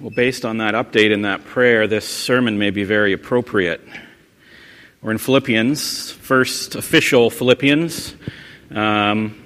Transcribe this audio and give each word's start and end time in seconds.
Well, 0.00 0.08
based 0.08 0.46
on 0.46 0.56
that 0.58 0.72
update 0.72 1.12
and 1.12 1.26
that 1.26 1.44
prayer, 1.44 1.86
this 1.86 2.08
sermon 2.08 2.58
may 2.58 2.70
be 2.70 2.84
very 2.84 3.12
appropriate. 3.12 3.82
We're 5.02 5.10
in 5.10 5.18
Philippians, 5.18 6.10
first 6.10 6.74
official 6.74 7.28
Philippians 7.28 8.14
um, 8.70 9.44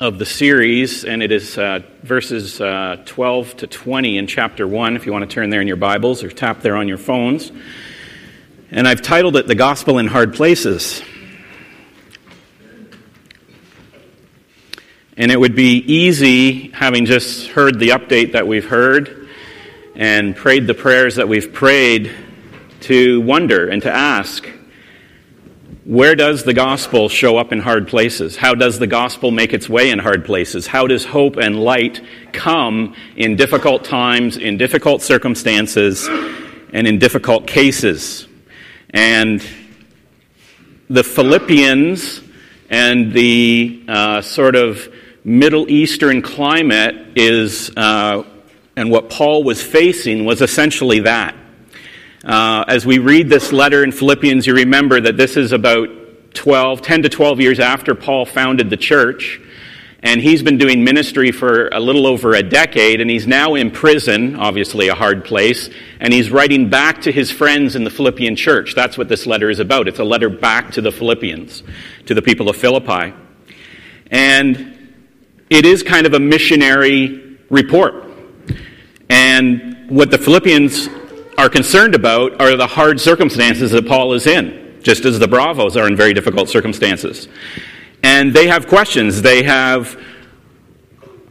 of 0.00 0.18
the 0.18 0.26
series, 0.26 1.04
and 1.04 1.22
it 1.22 1.30
is 1.30 1.56
uh, 1.56 1.82
verses 2.02 2.60
uh, 2.60 3.04
12 3.06 3.58
to 3.58 3.66
20 3.68 4.18
in 4.18 4.26
chapter 4.26 4.66
1, 4.66 4.96
if 4.96 5.06
you 5.06 5.12
want 5.12 5.30
to 5.30 5.32
turn 5.32 5.48
there 5.48 5.60
in 5.60 5.68
your 5.68 5.76
Bibles 5.76 6.24
or 6.24 6.28
tap 6.28 6.60
there 6.60 6.74
on 6.74 6.88
your 6.88 6.98
phones. 6.98 7.52
And 8.72 8.88
I've 8.88 9.00
titled 9.00 9.36
it 9.36 9.46
The 9.46 9.54
Gospel 9.54 9.98
in 9.98 10.08
Hard 10.08 10.34
Places. 10.34 11.02
And 15.16 15.30
it 15.30 15.38
would 15.38 15.54
be 15.54 15.76
easy, 15.76 16.70
having 16.70 17.04
just 17.04 17.46
heard 17.50 17.78
the 17.78 17.90
update 17.90 18.32
that 18.32 18.48
we've 18.48 18.68
heard, 18.68 19.17
and 19.98 20.34
prayed 20.34 20.66
the 20.66 20.74
prayers 20.74 21.16
that 21.16 21.28
we've 21.28 21.52
prayed 21.52 22.10
to 22.80 23.20
wonder 23.20 23.68
and 23.68 23.82
to 23.82 23.92
ask 23.92 24.48
where 25.84 26.14
does 26.14 26.44
the 26.44 26.52
gospel 26.52 27.08
show 27.08 27.38
up 27.38 27.50
in 27.50 27.60
hard 27.60 27.88
places? 27.88 28.36
How 28.36 28.54
does 28.54 28.78
the 28.78 28.86
gospel 28.86 29.30
make 29.30 29.54
its 29.54 29.70
way 29.70 29.90
in 29.90 29.98
hard 29.98 30.26
places? 30.26 30.66
How 30.66 30.86
does 30.86 31.04
hope 31.06 31.38
and 31.38 31.58
light 31.58 32.02
come 32.32 32.94
in 33.16 33.36
difficult 33.36 33.84
times, 33.84 34.36
in 34.36 34.58
difficult 34.58 35.00
circumstances, 35.00 36.06
and 36.74 36.86
in 36.86 36.98
difficult 36.98 37.46
cases? 37.46 38.28
And 38.90 39.42
the 40.90 41.02
Philippians 41.02 42.20
and 42.68 43.10
the 43.14 43.82
uh, 43.88 44.20
sort 44.20 44.56
of 44.56 44.92
Middle 45.24 45.70
Eastern 45.70 46.20
climate 46.20 47.16
is 47.16 47.72
uh, 47.78 48.24
and 48.78 48.92
what 48.92 49.10
Paul 49.10 49.42
was 49.42 49.60
facing 49.60 50.24
was 50.24 50.40
essentially 50.40 51.00
that. 51.00 51.34
Uh, 52.24 52.64
as 52.68 52.86
we 52.86 52.98
read 52.98 53.28
this 53.28 53.52
letter 53.52 53.82
in 53.82 53.90
Philippians, 53.90 54.46
you 54.46 54.54
remember 54.54 55.00
that 55.00 55.16
this 55.16 55.36
is 55.36 55.50
about 55.50 55.88
12, 56.34 56.82
10 56.82 57.02
to 57.02 57.08
12 57.08 57.40
years 57.40 57.58
after 57.58 57.96
Paul 57.96 58.24
founded 58.24 58.70
the 58.70 58.76
church. 58.76 59.40
And 60.00 60.20
he's 60.20 60.44
been 60.44 60.58
doing 60.58 60.84
ministry 60.84 61.32
for 61.32 61.70
a 61.70 61.80
little 61.80 62.06
over 62.06 62.34
a 62.34 62.42
decade, 62.42 63.00
and 63.00 63.10
he's 63.10 63.26
now 63.26 63.56
in 63.56 63.72
prison, 63.72 64.36
obviously 64.36 64.86
a 64.86 64.94
hard 64.94 65.24
place, 65.24 65.68
and 65.98 66.12
he's 66.12 66.30
writing 66.30 66.70
back 66.70 67.02
to 67.02 67.10
his 67.10 67.32
friends 67.32 67.74
in 67.74 67.82
the 67.82 67.90
Philippian 67.90 68.36
church. 68.36 68.76
That's 68.76 68.96
what 68.96 69.08
this 69.08 69.26
letter 69.26 69.50
is 69.50 69.58
about. 69.58 69.88
It's 69.88 69.98
a 69.98 70.04
letter 70.04 70.28
back 70.30 70.70
to 70.74 70.80
the 70.80 70.92
Philippians, 70.92 71.64
to 72.06 72.14
the 72.14 72.22
people 72.22 72.48
of 72.48 72.54
Philippi. 72.54 73.12
And 74.08 74.94
it 75.50 75.66
is 75.66 75.82
kind 75.82 76.06
of 76.06 76.14
a 76.14 76.20
missionary 76.20 77.38
report. 77.50 78.07
And 79.18 79.90
what 79.90 80.12
the 80.12 80.18
Philippians 80.18 80.88
are 81.36 81.48
concerned 81.48 81.96
about 81.96 82.40
are 82.40 82.56
the 82.56 82.68
hard 82.68 83.00
circumstances 83.00 83.72
that 83.72 83.84
Paul 83.84 84.12
is 84.12 84.28
in, 84.28 84.78
just 84.80 85.04
as 85.04 85.18
the 85.18 85.26
Bravos 85.26 85.76
are 85.76 85.88
in 85.88 85.96
very 85.96 86.14
difficult 86.14 86.48
circumstances. 86.48 87.26
And 88.04 88.32
they 88.32 88.46
have 88.46 88.68
questions, 88.68 89.20
they 89.20 89.42
have 89.42 90.00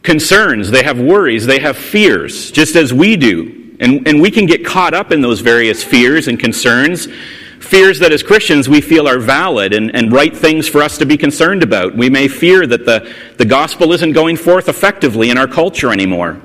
concerns, 0.02 0.70
they 0.70 0.82
have 0.82 1.00
worries, 1.00 1.46
they 1.46 1.60
have 1.60 1.78
fears, 1.78 2.50
just 2.50 2.76
as 2.76 2.92
we 2.92 3.16
do. 3.16 3.74
And, 3.80 4.06
and 4.06 4.20
we 4.20 4.30
can 4.30 4.44
get 4.44 4.66
caught 4.66 4.92
up 4.92 5.10
in 5.10 5.22
those 5.22 5.40
various 5.40 5.82
fears 5.82 6.28
and 6.28 6.38
concerns. 6.38 7.08
Fears 7.60 8.00
that 8.00 8.12
as 8.12 8.22
Christians 8.22 8.68
we 8.68 8.82
feel 8.82 9.08
are 9.08 9.18
valid 9.18 9.72
and, 9.72 9.96
and 9.96 10.12
right 10.12 10.36
things 10.36 10.68
for 10.68 10.82
us 10.82 10.98
to 10.98 11.06
be 11.06 11.16
concerned 11.16 11.62
about. 11.62 11.96
We 11.96 12.10
may 12.10 12.28
fear 12.28 12.66
that 12.66 12.84
the, 12.84 13.10
the 13.38 13.46
gospel 13.46 13.94
isn't 13.94 14.12
going 14.12 14.36
forth 14.36 14.68
effectively 14.68 15.30
in 15.30 15.38
our 15.38 15.48
culture 15.48 15.90
anymore. 15.90 16.42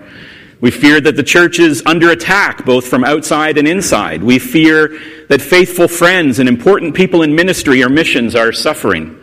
We 0.63 0.71
fear 0.71 1.01
that 1.01 1.17
the 1.17 1.23
church 1.23 1.59
is 1.59 1.83
under 1.85 2.11
attack, 2.11 2.63
both 2.63 2.87
from 2.87 3.03
outside 3.03 3.57
and 3.57 3.67
inside. 3.67 4.23
We 4.23 4.39
fear 4.39 4.97
that 5.27 5.41
faithful 5.41 5.89
friends 5.89 6.39
and 6.39 6.47
important 6.47 6.95
people 6.95 7.21
in 7.21 7.35
ministry 7.35 7.83
or 7.83 7.89
missions 7.89 8.33
are 8.33 8.53
suffering. 8.53 9.19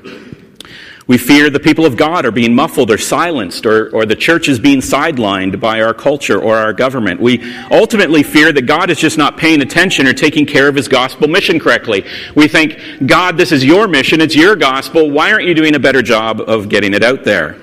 We 1.06 1.16
fear 1.16 1.48
the 1.48 1.58
people 1.58 1.86
of 1.86 1.96
God 1.96 2.26
are 2.26 2.30
being 2.30 2.54
muffled 2.54 2.90
or 2.90 2.98
silenced, 2.98 3.64
or, 3.64 3.88
or 3.88 4.04
the 4.04 4.16
church 4.16 4.50
is 4.50 4.58
being 4.58 4.80
sidelined 4.80 5.60
by 5.60 5.80
our 5.80 5.94
culture 5.94 6.38
or 6.38 6.58
our 6.58 6.74
government. 6.74 7.22
We 7.22 7.42
ultimately 7.70 8.22
fear 8.22 8.52
that 8.52 8.66
God 8.66 8.90
is 8.90 8.98
just 8.98 9.16
not 9.16 9.38
paying 9.38 9.62
attention 9.62 10.06
or 10.06 10.12
taking 10.12 10.44
care 10.44 10.68
of 10.68 10.74
his 10.74 10.88
gospel 10.88 11.26
mission 11.26 11.58
correctly. 11.58 12.04
We 12.34 12.48
think, 12.48 12.78
God, 13.06 13.38
this 13.38 13.50
is 13.50 13.64
your 13.64 13.88
mission, 13.88 14.20
it's 14.20 14.36
your 14.36 14.56
gospel. 14.56 15.10
Why 15.10 15.32
aren't 15.32 15.46
you 15.46 15.54
doing 15.54 15.74
a 15.74 15.80
better 15.80 16.02
job 16.02 16.42
of 16.42 16.68
getting 16.68 16.92
it 16.92 17.02
out 17.02 17.24
there? 17.24 17.59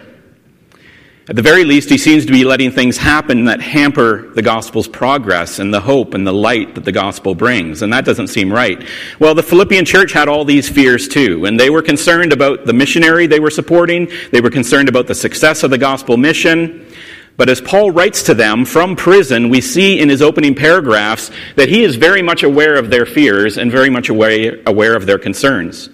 At 1.29 1.35
the 1.35 1.41
very 1.41 1.65
least, 1.65 1.89
he 1.89 1.97
seems 1.97 2.25
to 2.25 2.31
be 2.31 2.45
letting 2.45 2.71
things 2.71 2.95
happen 2.95 3.45
that 3.45 3.59
hamper 3.59 4.29
the 4.29 4.41
gospel's 4.41 4.88
progress 4.88 5.59
and 5.59 5.73
the 5.73 5.81
hope 5.81 6.13
and 6.13 6.25
the 6.25 6.31
light 6.31 6.75
that 6.75 6.85
the 6.85 6.93
gospel 6.93 7.35
brings. 7.35 7.81
And 7.81 7.91
that 7.91 8.05
doesn't 8.05 8.29
seem 8.29 8.51
right. 8.51 8.81
Well, 9.19 9.35
the 9.35 9.43
Philippian 9.43 9.83
church 9.83 10.13
had 10.13 10.29
all 10.29 10.45
these 10.45 10.69
fears 10.69 11.09
too. 11.09 11.43
And 11.43 11.59
they 11.59 11.69
were 11.69 11.81
concerned 11.81 12.31
about 12.31 12.65
the 12.65 12.71
missionary 12.71 13.27
they 13.27 13.41
were 13.41 13.49
supporting. 13.49 14.09
They 14.31 14.39
were 14.39 14.49
concerned 14.49 14.88
about 14.88 15.07
the 15.07 15.15
success 15.15 15.63
of 15.63 15.69
the 15.69 15.77
gospel 15.77 16.15
mission. 16.15 16.88
But 17.35 17.49
as 17.49 17.59
Paul 17.59 17.91
writes 17.91 18.23
to 18.23 18.33
them 18.33 18.63
from 18.63 18.95
prison, 18.95 19.49
we 19.49 19.59
see 19.59 19.99
in 19.99 20.07
his 20.07 20.21
opening 20.21 20.55
paragraphs 20.55 21.29
that 21.57 21.67
he 21.67 21.83
is 21.83 21.97
very 21.97 22.21
much 22.21 22.44
aware 22.44 22.77
of 22.77 22.89
their 22.89 23.05
fears 23.05 23.57
and 23.57 23.69
very 23.69 23.89
much 23.89 24.07
aware, 24.07 24.95
of 24.95 25.05
their 25.05 25.19
concerns. 25.19 25.89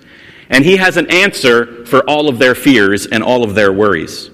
And 0.52 0.64
he 0.64 0.78
has 0.78 0.96
an 0.96 1.10
answer 1.10 1.88
for 1.88 2.08
all 2.08 2.30
of 2.30 2.38
their 2.38 2.54
fears 2.54 3.08
and 3.08 3.24
all 3.24 3.44
of 3.44 3.56
their 3.56 3.74
worries 3.74 4.30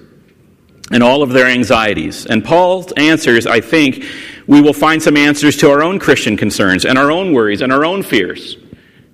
and 0.90 1.02
all 1.02 1.22
of 1.22 1.30
their 1.30 1.46
anxieties. 1.46 2.26
And 2.26 2.44
Paul's 2.44 2.92
answers, 2.92 3.46
I 3.46 3.60
think, 3.60 4.04
we 4.46 4.60
will 4.60 4.72
find 4.72 5.02
some 5.02 5.16
answers 5.16 5.56
to 5.58 5.70
our 5.70 5.82
own 5.82 5.98
Christian 5.98 6.36
concerns 6.36 6.84
and 6.84 6.98
our 6.98 7.10
own 7.10 7.32
worries 7.32 7.60
and 7.60 7.72
our 7.72 7.84
own 7.84 8.02
fears. 8.02 8.56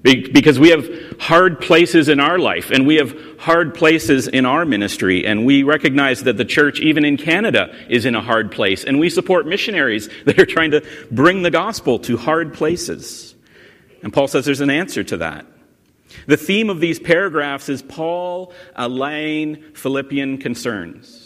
Because 0.03 0.59
we 0.61 0.71
have 0.71 0.89
hard 1.19 1.61
places 1.61 2.09
in 2.09 2.21
our 2.21 2.39
life 2.39 2.71
and 2.71 2.87
we 2.87 2.95
have 2.95 3.15
hard 3.39 3.75
places 3.75 4.29
in 4.29 4.47
our 4.47 4.65
ministry, 4.65 5.27
and 5.27 5.45
we 5.45 5.65
recognize 5.65 6.23
that 6.23 6.37
the 6.37 6.45
church, 6.45 6.81
even 6.81 7.05
in 7.05 7.17
Canada, 7.17 7.75
is 7.89 8.07
in 8.07 8.15
a 8.15 8.21
hard 8.21 8.53
place. 8.53 8.85
And 8.85 9.01
we 9.01 9.11
support 9.11 9.47
missionaries 9.47 10.09
that 10.25 10.39
are 10.39 10.47
trying 10.47 10.71
to 10.71 10.87
bring 11.11 11.43
the 11.43 11.51
gospel 11.51 11.99
to 12.01 12.17
hard 12.17 12.55
places. 12.55 13.35
And 14.03 14.13
Paul 14.13 14.29
says 14.29 14.45
there's 14.45 14.61
an 14.61 14.71
answer 14.71 15.03
to 15.05 15.17
that. 15.19 15.45
The 16.27 16.37
theme 16.37 16.71
of 16.71 16.79
these 16.79 17.01
paragraphs 17.01 17.69
is 17.69 17.83
Paul 17.83 18.53
allaying 18.77 19.63
Philippian 19.75 20.39
concerns. 20.39 21.26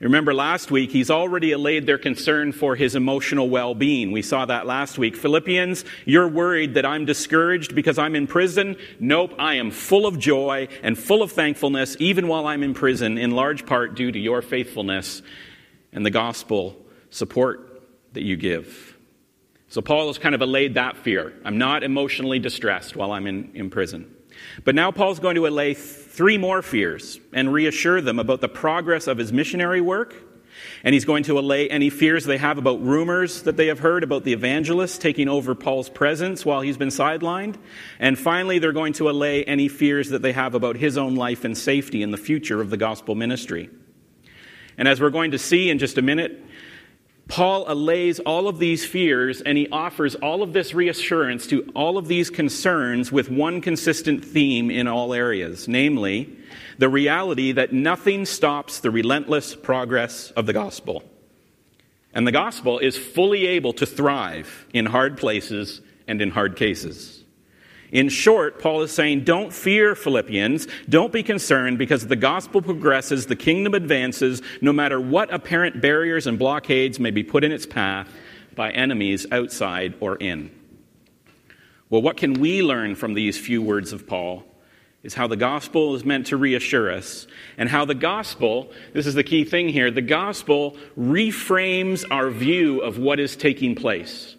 Remember 0.00 0.32
last 0.32 0.70
week, 0.70 0.92
he's 0.92 1.10
already 1.10 1.50
allayed 1.50 1.86
their 1.86 1.98
concern 1.98 2.52
for 2.52 2.76
his 2.76 2.94
emotional 2.94 3.48
well 3.50 3.74
being. 3.74 4.12
We 4.12 4.22
saw 4.22 4.46
that 4.46 4.64
last 4.64 4.96
week. 4.96 5.16
Philippians, 5.16 5.84
you're 6.04 6.28
worried 6.28 6.74
that 6.74 6.86
I'm 6.86 7.04
discouraged 7.04 7.74
because 7.74 7.98
I'm 7.98 8.14
in 8.14 8.28
prison. 8.28 8.76
Nope, 9.00 9.34
I 9.40 9.54
am 9.54 9.72
full 9.72 10.06
of 10.06 10.16
joy 10.16 10.68
and 10.84 10.96
full 10.96 11.20
of 11.20 11.32
thankfulness, 11.32 11.96
even 11.98 12.28
while 12.28 12.46
I'm 12.46 12.62
in 12.62 12.74
prison, 12.74 13.18
in 13.18 13.32
large 13.32 13.66
part 13.66 13.96
due 13.96 14.12
to 14.12 14.18
your 14.18 14.40
faithfulness 14.40 15.20
and 15.92 16.06
the 16.06 16.10
gospel 16.10 16.76
support 17.10 17.82
that 18.12 18.22
you 18.22 18.36
give. 18.36 18.96
So 19.68 19.82
Paul 19.82 20.06
has 20.06 20.18
kind 20.18 20.34
of 20.34 20.40
allayed 20.42 20.74
that 20.74 20.96
fear. 20.96 21.34
I'm 21.44 21.58
not 21.58 21.82
emotionally 21.82 22.38
distressed 22.38 22.94
while 22.94 23.10
I'm 23.10 23.26
in, 23.26 23.50
in 23.54 23.68
prison. 23.68 24.14
But 24.64 24.74
now 24.74 24.90
Paul's 24.90 25.20
going 25.20 25.36
to 25.36 25.46
allay 25.46 25.74
three 25.74 26.38
more 26.38 26.62
fears 26.62 27.20
and 27.32 27.52
reassure 27.52 28.00
them 28.00 28.18
about 28.18 28.40
the 28.40 28.48
progress 28.48 29.06
of 29.06 29.18
his 29.18 29.32
missionary 29.32 29.80
work. 29.80 30.14
And 30.82 30.92
he's 30.92 31.04
going 31.04 31.22
to 31.24 31.38
allay 31.38 31.68
any 31.68 31.88
fears 31.88 32.24
they 32.24 32.38
have 32.38 32.58
about 32.58 32.82
rumors 32.82 33.42
that 33.42 33.56
they 33.56 33.68
have 33.68 33.78
heard 33.78 34.02
about 34.02 34.24
the 34.24 34.32
evangelist 34.32 35.00
taking 35.00 35.28
over 35.28 35.54
Paul's 35.54 35.88
presence 35.88 36.44
while 36.44 36.62
he's 36.62 36.76
been 36.76 36.88
sidelined. 36.88 37.56
And 38.00 38.18
finally, 38.18 38.58
they're 38.58 38.72
going 38.72 38.92
to 38.94 39.08
allay 39.08 39.44
any 39.44 39.68
fears 39.68 40.08
that 40.10 40.22
they 40.22 40.32
have 40.32 40.54
about 40.54 40.76
his 40.76 40.98
own 40.98 41.14
life 41.14 41.44
and 41.44 41.56
safety 41.56 42.02
in 42.02 42.10
the 42.10 42.16
future 42.16 42.60
of 42.60 42.70
the 42.70 42.76
gospel 42.76 43.14
ministry. 43.14 43.70
And 44.76 44.88
as 44.88 45.00
we're 45.00 45.10
going 45.10 45.32
to 45.32 45.38
see 45.38 45.70
in 45.70 45.78
just 45.78 45.98
a 45.98 46.02
minute, 46.02 46.44
Paul 47.28 47.66
allays 47.70 48.20
all 48.20 48.48
of 48.48 48.58
these 48.58 48.86
fears 48.86 49.42
and 49.42 49.58
he 49.58 49.68
offers 49.68 50.14
all 50.14 50.42
of 50.42 50.54
this 50.54 50.72
reassurance 50.72 51.46
to 51.48 51.70
all 51.74 51.98
of 51.98 52.08
these 52.08 52.30
concerns 52.30 53.12
with 53.12 53.30
one 53.30 53.60
consistent 53.60 54.24
theme 54.24 54.70
in 54.70 54.88
all 54.88 55.12
areas, 55.12 55.68
namely, 55.68 56.34
the 56.78 56.88
reality 56.88 57.52
that 57.52 57.72
nothing 57.72 58.24
stops 58.24 58.80
the 58.80 58.90
relentless 58.90 59.54
progress 59.54 60.30
of 60.32 60.46
the 60.46 60.54
gospel. 60.54 61.04
And 62.14 62.26
the 62.26 62.32
gospel 62.32 62.78
is 62.78 62.96
fully 62.96 63.46
able 63.46 63.74
to 63.74 63.84
thrive 63.84 64.66
in 64.72 64.86
hard 64.86 65.18
places 65.18 65.82
and 66.06 66.22
in 66.22 66.30
hard 66.30 66.56
cases. 66.56 67.22
In 67.90 68.08
short, 68.08 68.60
Paul 68.60 68.82
is 68.82 68.92
saying, 68.92 69.24
don't 69.24 69.52
fear, 69.52 69.94
Philippians. 69.94 70.66
Don't 70.88 71.12
be 71.12 71.22
concerned 71.22 71.78
because 71.78 72.06
the 72.06 72.16
gospel 72.16 72.60
progresses, 72.60 73.26
the 73.26 73.36
kingdom 73.36 73.74
advances, 73.74 74.42
no 74.60 74.72
matter 74.72 75.00
what 75.00 75.32
apparent 75.32 75.80
barriers 75.80 76.26
and 76.26 76.38
blockades 76.38 77.00
may 77.00 77.10
be 77.10 77.22
put 77.22 77.44
in 77.44 77.52
its 77.52 77.66
path 77.66 78.12
by 78.54 78.70
enemies 78.72 79.26
outside 79.32 79.94
or 80.00 80.16
in. 80.16 80.50
Well, 81.88 82.02
what 82.02 82.18
can 82.18 82.34
we 82.34 82.62
learn 82.62 82.94
from 82.94 83.14
these 83.14 83.38
few 83.38 83.62
words 83.62 83.92
of 83.92 84.06
Paul? 84.06 84.44
is 85.02 85.14
how 85.14 85.26
the 85.26 85.36
gospel 85.36 85.94
is 85.94 86.04
meant 86.04 86.26
to 86.26 86.36
reassure 86.36 86.90
us, 86.92 87.26
and 87.56 87.68
how 87.68 87.84
the 87.84 87.94
gospel, 87.94 88.70
this 88.92 89.06
is 89.06 89.14
the 89.14 89.22
key 89.22 89.44
thing 89.44 89.68
here, 89.68 89.90
the 89.90 90.02
gospel 90.02 90.76
reframes 90.98 92.04
our 92.10 92.30
view 92.30 92.80
of 92.80 92.98
what 92.98 93.20
is 93.20 93.36
taking 93.36 93.74
place. 93.74 94.34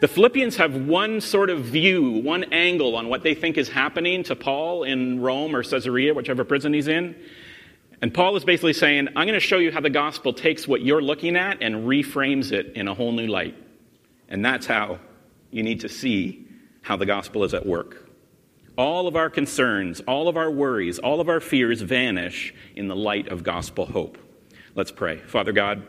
The 0.00 0.06
Philippians 0.06 0.56
have 0.56 0.76
one 0.86 1.20
sort 1.20 1.50
of 1.50 1.64
view, 1.64 2.20
one 2.22 2.44
angle 2.52 2.94
on 2.94 3.08
what 3.08 3.24
they 3.24 3.34
think 3.34 3.58
is 3.58 3.68
happening 3.68 4.22
to 4.24 4.36
Paul 4.36 4.84
in 4.84 5.20
Rome 5.20 5.56
or 5.56 5.64
Caesarea, 5.64 6.14
whichever 6.14 6.44
prison 6.44 6.72
he's 6.72 6.86
in. 6.86 7.16
And 8.00 8.14
Paul 8.14 8.36
is 8.36 8.44
basically 8.44 8.74
saying, 8.74 9.08
I'm 9.08 9.26
going 9.26 9.32
to 9.32 9.40
show 9.40 9.58
you 9.58 9.72
how 9.72 9.80
the 9.80 9.90
gospel 9.90 10.32
takes 10.32 10.68
what 10.68 10.82
you're 10.82 11.02
looking 11.02 11.36
at 11.36 11.62
and 11.62 11.84
reframes 11.84 12.52
it 12.52 12.74
in 12.76 12.86
a 12.86 12.94
whole 12.94 13.10
new 13.10 13.26
light. 13.26 13.56
And 14.28 14.44
that's 14.44 14.66
how 14.66 15.00
you 15.50 15.64
need 15.64 15.80
to 15.80 15.88
see 15.88 16.46
how 16.82 16.96
the 16.96 17.06
gospel 17.06 17.42
is 17.42 17.52
at 17.52 17.66
work. 17.66 18.08
All 18.76 19.08
of 19.08 19.16
our 19.16 19.28
concerns, 19.28 19.98
all 20.02 20.28
of 20.28 20.36
our 20.36 20.48
worries, 20.50 21.00
all 21.00 21.20
of 21.20 21.28
our 21.28 21.40
fears 21.40 21.80
vanish 21.80 22.54
in 22.76 22.86
the 22.86 22.94
light 22.94 23.26
of 23.26 23.42
gospel 23.42 23.86
hope. 23.86 24.16
Let's 24.76 24.92
pray. 24.92 25.18
Father 25.18 25.50
God, 25.50 25.82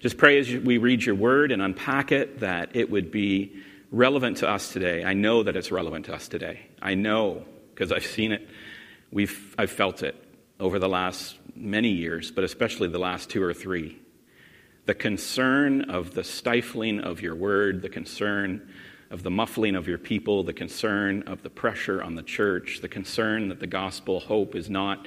just 0.00 0.16
pray 0.16 0.38
as 0.38 0.50
we 0.50 0.78
read 0.78 1.04
your 1.04 1.14
word 1.14 1.52
and 1.52 1.60
unpack 1.60 2.10
it 2.10 2.40
that 2.40 2.74
it 2.74 2.90
would 2.90 3.10
be 3.10 3.54
relevant 3.90 4.38
to 4.38 4.48
us 4.48 4.72
today. 4.72 5.04
I 5.04 5.12
know 5.12 5.42
that 5.42 5.56
it's 5.56 5.70
relevant 5.70 6.06
to 6.06 6.14
us 6.14 6.26
today. 6.26 6.60
I 6.80 6.94
know 6.94 7.44
because 7.74 7.92
I've 7.92 8.06
seen 8.06 8.32
it. 8.32 8.48
We've, 9.12 9.54
I've 9.58 9.70
felt 9.70 10.02
it 10.02 10.16
over 10.58 10.78
the 10.78 10.88
last 10.88 11.36
many 11.54 11.90
years, 11.90 12.30
but 12.30 12.44
especially 12.44 12.88
the 12.88 12.98
last 12.98 13.28
two 13.28 13.42
or 13.42 13.52
three. 13.52 13.98
The 14.86 14.94
concern 14.94 15.90
of 15.90 16.14
the 16.14 16.24
stifling 16.24 17.00
of 17.00 17.20
your 17.20 17.34
word, 17.34 17.82
the 17.82 17.90
concern 17.90 18.72
of 19.10 19.22
the 19.22 19.30
muffling 19.30 19.76
of 19.76 19.86
your 19.86 19.98
people, 19.98 20.44
the 20.44 20.54
concern 20.54 21.24
of 21.24 21.42
the 21.42 21.50
pressure 21.50 22.02
on 22.02 22.14
the 22.14 22.22
church, 22.22 22.78
the 22.80 22.88
concern 22.88 23.50
that 23.50 23.60
the 23.60 23.66
gospel 23.66 24.20
hope 24.20 24.54
is 24.54 24.70
not 24.70 25.06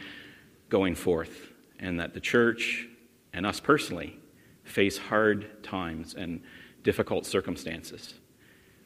going 0.69 0.93
forth, 0.93 1.49
and 1.79 1.99
that 1.99 2.13
the 2.13 2.19
church 2.19 2.87
and 3.33 3.45
us 3.45 3.59
personally 3.59 4.19
face 4.63 4.97
hard 4.97 5.63
times 5.63 6.13
and 6.15 6.41
difficult 6.83 7.25
circumstances. 7.25 8.15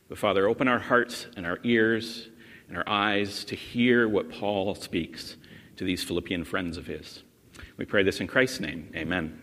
But 0.10 0.18
Father, 0.18 0.48
open 0.48 0.68
our 0.68 0.80
hearts 0.80 1.28
and 1.36 1.46
our 1.46 1.60
ears 1.64 2.30
and 2.68 2.78
our 2.78 2.88
eyes 2.88 3.44
to 3.46 3.56
hear 3.56 4.08
what 4.08 4.32
Paul 4.32 4.76
speaks 4.76 5.36
to 5.78 5.84
these 5.84 6.04
Philippian 6.04 6.44
friends 6.44 6.78
of 6.78 6.88
his. 6.88 7.24
We 7.78 7.86
pray 7.86 8.04
this 8.04 8.20
in 8.20 8.28
Christ's 8.28 8.60
name. 8.60 8.92
Amen. 8.96 9.42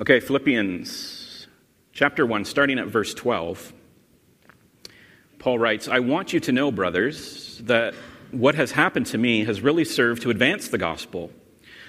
Okay, 0.00 0.20
Philippians 0.20 1.48
chapter 1.92 2.24
1, 2.24 2.44
starting 2.44 2.78
at 2.78 2.86
verse 2.86 3.14
12. 3.14 3.72
Paul 5.38 5.58
writes, 5.58 5.88
I 5.88 5.98
want 6.00 6.32
you 6.32 6.40
to 6.40 6.52
know, 6.52 6.70
brothers, 6.70 7.58
that 7.64 7.94
what 8.30 8.54
has 8.54 8.72
happened 8.72 9.06
to 9.06 9.18
me 9.18 9.44
has 9.44 9.60
really 9.60 9.84
served 9.84 10.22
to 10.22 10.30
advance 10.30 10.68
the 10.68 10.78
gospel 10.78 11.30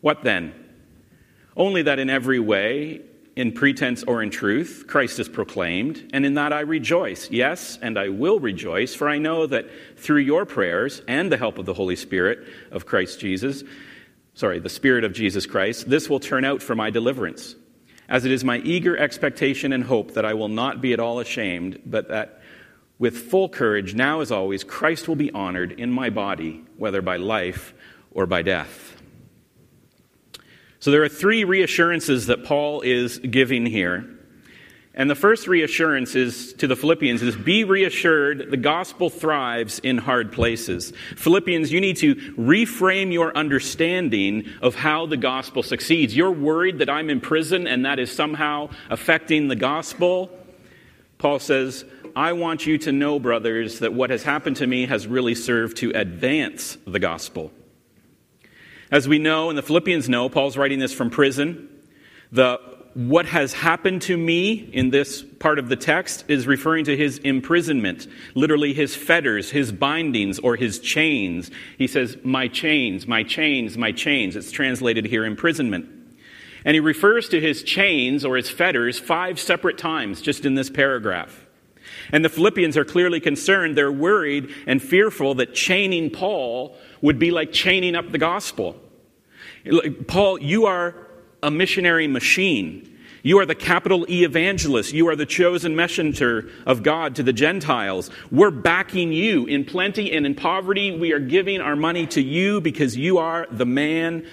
What 0.00 0.22
then? 0.22 0.54
Only 1.56 1.82
that 1.82 1.98
in 1.98 2.08
every 2.08 2.38
way, 2.38 3.02
in 3.34 3.52
pretense 3.52 4.02
or 4.02 4.22
in 4.22 4.30
truth, 4.30 4.86
Christ 4.88 5.18
is 5.20 5.28
proclaimed, 5.28 6.10
and 6.12 6.26
in 6.26 6.34
that 6.34 6.52
I 6.52 6.60
rejoice. 6.60 7.30
Yes, 7.30 7.78
and 7.80 7.96
I 7.98 8.08
will 8.08 8.40
rejoice, 8.40 8.94
for 8.94 9.08
I 9.08 9.18
know 9.18 9.46
that 9.46 9.66
through 9.96 10.22
your 10.22 10.44
prayers 10.44 11.02
and 11.06 11.30
the 11.30 11.36
help 11.36 11.58
of 11.58 11.66
the 11.66 11.74
Holy 11.74 11.94
Spirit 11.94 12.40
of 12.72 12.84
Christ 12.84 13.20
Jesus, 13.20 13.62
sorry, 14.34 14.58
the 14.58 14.68
Spirit 14.68 15.04
of 15.04 15.12
Jesus 15.12 15.46
Christ, 15.46 15.88
this 15.88 16.08
will 16.08 16.20
turn 16.20 16.44
out 16.44 16.62
for 16.62 16.74
my 16.74 16.90
deliverance. 16.90 17.54
As 18.08 18.24
it 18.24 18.32
is 18.32 18.42
my 18.42 18.58
eager 18.58 18.96
expectation 18.96 19.72
and 19.72 19.84
hope 19.84 20.14
that 20.14 20.24
I 20.24 20.34
will 20.34 20.48
not 20.48 20.80
be 20.80 20.92
at 20.92 21.00
all 21.00 21.20
ashamed, 21.20 21.80
but 21.86 22.08
that 22.08 22.40
with 22.98 23.16
full 23.16 23.48
courage, 23.48 23.94
now 23.94 24.20
as 24.20 24.32
always, 24.32 24.64
Christ 24.64 25.06
will 25.06 25.16
be 25.16 25.30
honored 25.30 25.72
in 25.72 25.92
my 25.92 26.10
body, 26.10 26.64
whether 26.76 27.02
by 27.02 27.18
life 27.18 27.72
or 28.10 28.26
by 28.26 28.42
death. 28.42 28.97
So 30.80 30.90
there 30.90 31.02
are 31.02 31.08
three 31.08 31.44
reassurances 31.44 32.26
that 32.26 32.44
Paul 32.44 32.82
is 32.82 33.18
giving 33.18 33.66
here. 33.66 34.08
And 34.94 35.08
the 35.08 35.14
first 35.14 35.46
reassurance 35.46 36.16
is 36.16 36.52
to 36.54 36.66
the 36.66 36.74
Philippians 36.74 37.22
is 37.22 37.36
be 37.36 37.62
reassured 37.62 38.50
the 38.50 38.56
gospel 38.56 39.10
thrives 39.10 39.78
in 39.78 39.96
hard 39.96 40.32
places. 40.32 40.92
Philippians, 41.16 41.70
you 41.70 41.80
need 41.80 41.98
to 41.98 42.16
reframe 42.34 43.12
your 43.12 43.36
understanding 43.36 44.48
of 44.60 44.74
how 44.74 45.06
the 45.06 45.16
gospel 45.16 45.62
succeeds. 45.62 46.16
You're 46.16 46.32
worried 46.32 46.78
that 46.78 46.90
I'm 46.90 47.10
in 47.10 47.20
prison 47.20 47.68
and 47.68 47.84
that 47.84 48.00
is 48.00 48.10
somehow 48.10 48.70
affecting 48.90 49.46
the 49.46 49.56
gospel. 49.56 50.30
Paul 51.18 51.38
says, 51.38 51.84
I 52.16 52.32
want 52.32 52.66
you 52.66 52.78
to 52.78 52.90
know, 52.90 53.20
brothers, 53.20 53.78
that 53.78 53.94
what 53.94 54.10
has 54.10 54.24
happened 54.24 54.56
to 54.56 54.66
me 54.66 54.86
has 54.86 55.06
really 55.06 55.36
served 55.36 55.76
to 55.78 55.90
advance 55.92 56.76
the 56.86 56.98
gospel. 56.98 57.52
As 58.90 59.06
we 59.06 59.18
know, 59.18 59.48
and 59.50 59.58
the 59.58 59.62
Philippians 59.62 60.08
know, 60.08 60.28
Paul's 60.28 60.56
writing 60.56 60.78
this 60.78 60.92
from 60.92 61.10
prison. 61.10 61.68
The 62.32 62.60
what 62.94 63.26
has 63.26 63.52
happened 63.52 64.02
to 64.02 64.16
me 64.16 64.54
in 64.54 64.90
this 64.90 65.22
part 65.22 65.60
of 65.60 65.68
the 65.68 65.76
text 65.76 66.24
is 66.26 66.48
referring 66.48 66.86
to 66.86 66.96
his 66.96 67.18
imprisonment, 67.18 68.08
literally 68.34 68.72
his 68.72 68.96
fetters, 68.96 69.50
his 69.50 69.70
bindings, 69.70 70.40
or 70.40 70.56
his 70.56 70.80
chains. 70.80 71.50
He 71.76 71.86
says, 71.86 72.16
My 72.24 72.48
chains, 72.48 73.06
my 73.06 73.22
chains, 73.22 73.78
my 73.78 73.92
chains. 73.92 74.34
It's 74.34 74.50
translated 74.50 75.04
here 75.04 75.24
imprisonment. 75.24 75.86
And 76.64 76.74
he 76.74 76.80
refers 76.80 77.28
to 77.28 77.40
his 77.40 77.62
chains 77.62 78.24
or 78.24 78.36
his 78.36 78.50
fetters 78.50 78.98
five 78.98 79.38
separate 79.38 79.78
times 79.78 80.20
just 80.20 80.44
in 80.44 80.56
this 80.56 80.70
paragraph. 80.70 81.46
And 82.10 82.24
the 82.24 82.28
Philippians 82.28 82.76
are 82.76 82.84
clearly 82.84 83.20
concerned. 83.20 83.76
They're 83.76 83.92
worried 83.92 84.52
and 84.66 84.82
fearful 84.82 85.34
that 85.36 85.54
chaining 85.54 86.10
Paul 86.10 86.76
would 87.00 87.18
be 87.18 87.30
like 87.30 87.52
chaining 87.52 87.94
up 87.94 88.10
the 88.10 88.18
gospel. 88.18 88.80
Paul, 90.06 90.40
you 90.40 90.66
are 90.66 90.94
a 91.42 91.50
missionary 91.50 92.06
machine. 92.06 92.98
You 93.22 93.38
are 93.40 93.46
the 93.46 93.54
capital 93.54 94.06
E 94.08 94.24
evangelist. 94.24 94.92
You 94.92 95.08
are 95.08 95.16
the 95.16 95.26
chosen 95.26 95.74
messenger 95.74 96.50
of 96.66 96.82
God 96.82 97.16
to 97.16 97.22
the 97.22 97.32
Gentiles. 97.32 98.10
We're 98.30 98.50
backing 98.50 99.12
you 99.12 99.46
in 99.46 99.64
plenty 99.64 100.12
and 100.12 100.24
in 100.24 100.34
poverty. 100.34 100.96
We 100.96 101.12
are 101.12 101.18
giving 101.18 101.60
our 101.60 101.76
money 101.76 102.06
to 102.08 102.22
you 102.22 102.60
because 102.60 102.96
you 102.96 103.18
are 103.18 103.46
the 103.50 103.66
man 103.66 104.26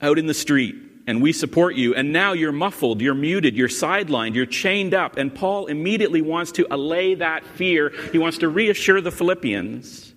out 0.00 0.18
in 0.18 0.26
the 0.26 0.34
street 0.34 0.76
and 1.06 1.20
we 1.20 1.32
support 1.32 1.74
you. 1.74 1.94
And 1.94 2.12
now 2.12 2.32
you're 2.32 2.52
muffled, 2.52 3.00
you're 3.00 3.14
muted, 3.14 3.56
you're 3.56 3.68
sidelined, 3.68 4.34
you're 4.34 4.46
chained 4.46 4.94
up. 4.94 5.18
And 5.18 5.34
Paul 5.34 5.66
immediately 5.66 6.22
wants 6.22 6.52
to 6.52 6.66
allay 6.70 7.14
that 7.16 7.44
fear. 7.44 7.92
He 8.12 8.18
wants 8.18 8.38
to 8.38 8.48
reassure 8.48 9.00
the 9.00 9.10
Philippians 9.10 10.11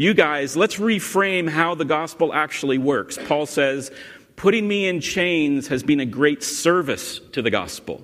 you 0.00 0.14
guys, 0.14 0.56
let's 0.56 0.76
reframe 0.76 1.46
how 1.46 1.74
the 1.74 1.84
gospel 1.84 2.32
actually 2.32 2.78
works. 2.78 3.18
Paul 3.26 3.44
says, 3.44 3.90
putting 4.34 4.66
me 4.66 4.88
in 4.88 5.02
chains 5.02 5.68
has 5.68 5.82
been 5.82 6.00
a 6.00 6.06
great 6.06 6.42
service 6.42 7.20
to 7.32 7.42
the 7.42 7.50
gospel. 7.50 8.02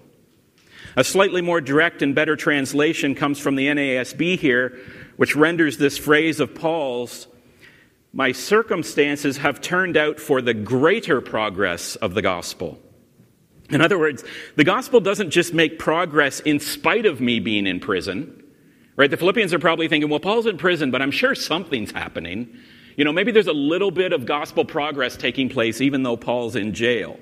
A 0.98 1.02
slightly 1.02 1.40
more 1.40 1.62
direct 1.62 2.02
and 2.02 2.14
better 2.14 2.36
translation 2.36 3.14
comes 3.14 3.38
from 3.38 3.56
the 3.56 3.68
NASB 3.68 4.38
here, 4.38 4.78
which 5.16 5.34
renders 5.34 5.78
this 5.78 5.96
phrase 5.96 6.38
of 6.38 6.54
Paul's 6.54 7.28
My 8.12 8.32
circumstances 8.32 9.38
have 9.38 9.62
turned 9.62 9.96
out 9.96 10.20
for 10.20 10.42
the 10.42 10.52
greater 10.52 11.22
progress 11.22 11.96
of 11.96 12.12
the 12.12 12.20
gospel. 12.20 12.78
In 13.70 13.80
other 13.80 13.98
words, 13.98 14.22
the 14.56 14.64
gospel 14.64 15.00
doesn't 15.00 15.30
just 15.30 15.54
make 15.54 15.78
progress 15.78 16.40
in 16.40 16.60
spite 16.60 17.06
of 17.06 17.22
me 17.22 17.40
being 17.40 17.66
in 17.66 17.80
prison. 17.80 18.42
Right? 18.96 19.10
The 19.10 19.16
Philippians 19.16 19.52
are 19.52 19.58
probably 19.58 19.88
thinking, 19.88 20.08
well, 20.08 20.20
Paul's 20.20 20.46
in 20.46 20.56
prison, 20.56 20.90
but 20.90 21.02
I'm 21.02 21.10
sure 21.10 21.34
something's 21.34 21.92
happening. 21.92 22.58
You 22.96 23.04
know, 23.04 23.12
maybe 23.12 23.30
there's 23.30 23.46
a 23.46 23.52
little 23.52 23.90
bit 23.90 24.12
of 24.12 24.24
gospel 24.24 24.64
progress 24.64 25.16
taking 25.16 25.50
place 25.50 25.80
even 25.80 26.02
though 26.02 26.16
Paul's 26.16 26.56
in 26.56 26.72
jail. 26.72 27.18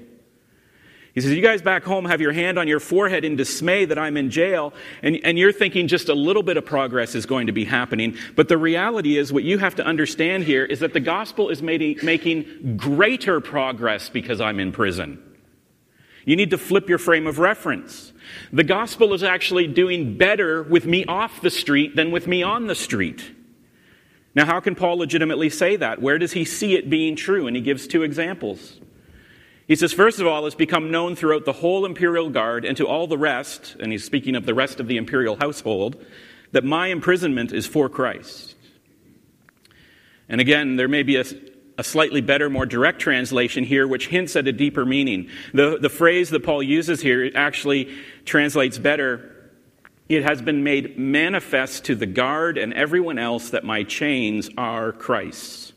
He 1.14 1.20
says, 1.20 1.32
You 1.32 1.42
guys 1.42 1.62
back 1.62 1.84
home 1.84 2.04
have 2.06 2.20
your 2.20 2.32
hand 2.32 2.58
on 2.58 2.66
your 2.66 2.80
forehead 2.80 3.24
in 3.24 3.36
dismay 3.36 3.84
that 3.84 3.98
I'm 3.98 4.16
in 4.16 4.30
jail, 4.30 4.72
and, 5.02 5.18
and 5.22 5.38
you're 5.38 5.52
thinking 5.52 5.86
just 5.86 6.08
a 6.08 6.14
little 6.14 6.42
bit 6.42 6.56
of 6.56 6.66
progress 6.66 7.14
is 7.14 7.24
going 7.24 7.46
to 7.46 7.52
be 7.52 7.64
happening. 7.64 8.16
But 8.34 8.48
the 8.48 8.58
reality 8.58 9.16
is, 9.16 9.32
what 9.32 9.44
you 9.44 9.58
have 9.58 9.76
to 9.76 9.84
understand 9.84 10.44
here 10.44 10.64
is 10.64 10.80
that 10.80 10.92
the 10.92 11.00
gospel 11.00 11.50
is 11.50 11.62
making 11.62 12.76
greater 12.76 13.40
progress 13.40 14.08
because 14.08 14.40
I'm 14.40 14.58
in 14.58 14.72
prison. 14.72 15.22
You 16.24 16.36
need 16.36 16.50
to 16.50 16.58
flip 16.58 16.88
your 16.88 16.98
frame 16.98 17.26
of 17.26 17.38
reference. 17.38 18.12
The 18.52 18.64
gospel 18.64 19.14
is 19.14 19.22
actually 19.22 19.66
doing 19.66 20.16
better 20.16 20.62
with 20.62 20.86
me 20.86 21.04
off 21.04 21.40
the 21.40 21.50
street 21.50 21.96
than 21.96 22.10
with 22.10 22.26
me 22.26 22.42
on 22.42 22.66
the 22.66 22.74
street. 22.74 23.22
Now, 24.34 24.46
how 24.46 24.60
can 24.60 24.74
Paul 24.74 24.98
legitimately 24.98 25.50
say 25.50 25.76
that? 25.76 26.02
Where 26.02 26.18
does 26.18 26.32
he 26.32 26.44
see 26.44 26.74
it 26.74 26.90
being 26.90 27.14
true? 27.14 27.46
And 27.46 27.54
he 27.54 27.62
gives 27.62 27.86
two 27.86 28.02
examples. 28.02 28.80
He 29.66 29.76
says, 29.76 29.92
first 29.92 30.20
of 30.20 30.26
all, 30.26 30.46
it's 30.46 30.54
become 30.54 30.90
known 30.90 31.16
throughout 31.16 31.44
the 31.44 31.52
whole 31.52 31.86
imperial 31.86 32.28
guard 32.30 32.64
and 32.64 32.76
to 32.76 32.86
all 32.86 33.06
the 33.06 33.16
rest, 33.16 33.76
and 33.80 33.92
he's 33.92 34.04
speaking 34.04 34.36
of 34.36 34.44
the 34.44 34.54
rest 34.54 34.80
of 34.80 34.88
the 34.88 34.96
imperial 34.96 35.36
household, 35.36 36.04
that 36.52 36.64
my 36.64 36.88
imprisonment 36.88 37.52
is 37.52 37.66
for 37.66 37.88
Christ. 37.88 38.56
And 40.28 40.40
again, 40.40 40.76
there 40.76 40.88
may 40.88 41.02
be 41.02 41.16
a, 41.16 41.24
a 41.76 41.84
slightly 41.84 42.20
better, 42.20 42.48
more 42.48 42.66
direct 42.66 43.00
translation 43.00 43.64
here, 43.64 43.86
which 43.88 44.08
hints 44.08 44.36
at 44.36 44.46
a 44.46 44.52
deeper 44.52 44.84
meaning. 44.84 45.28
The, 45.52 45.78
the 45.80 45.88
phrase 45.88 46.30
that 46.30 46.44
Paul 46.44 46.62
uses 46.62 47.00
here 47.00 47.30
actually 47.34 47.94
translates 48.24 48.78
better 48.78 49.34
it 50.08 50.22
has 50.22 50.42
been 50.42 50.62
made 50.62 50.98
manifest 50.98 51.86
to 51.86 51.94
the 51.94 52.06
guard 52.06 52.58
and 52.58 52.74
everyone 52.74 53.18
else 53.18 53.50
that 53.50 53.64
my 53.64 53.84
chains 53.84 54.50
are 54.58 54.92
Christ's. 54.92 55.72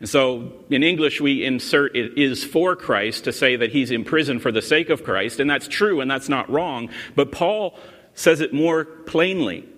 And 0.00 0.08
so 0.08 0.64
in 0.70 0.82
English, 0.82 1.20
we 1.20 1.44
insert 1.44 1.96
it 1.96 2.18
is 2.18 2.44
for 2.44 2.76
Christ 2.76 3.24
to 3.24 3.32
say 3.32 3.56
that 3.56 3.72
he's 3.72 3.90
in 3.90 4.04
prison 4.04 4.38
for 4.38 4.52
the 4.52 4.62
sake 4.62 4.90
of 4.90 5.04
Christ, 5.04 5.40
and 5.40 5.50
that's 5.50 5.68
true 5.68 6.00
and 6.00 6.10
that's 6.10 6.28
not 6.28 6.50
wrong. 6.50 6.90
But 7.14 7.32
Paul 7.32 7.78
says 8.14 8.40
it 8.40 8.52
more 8.52 8.84
plainly. 8.84 9.68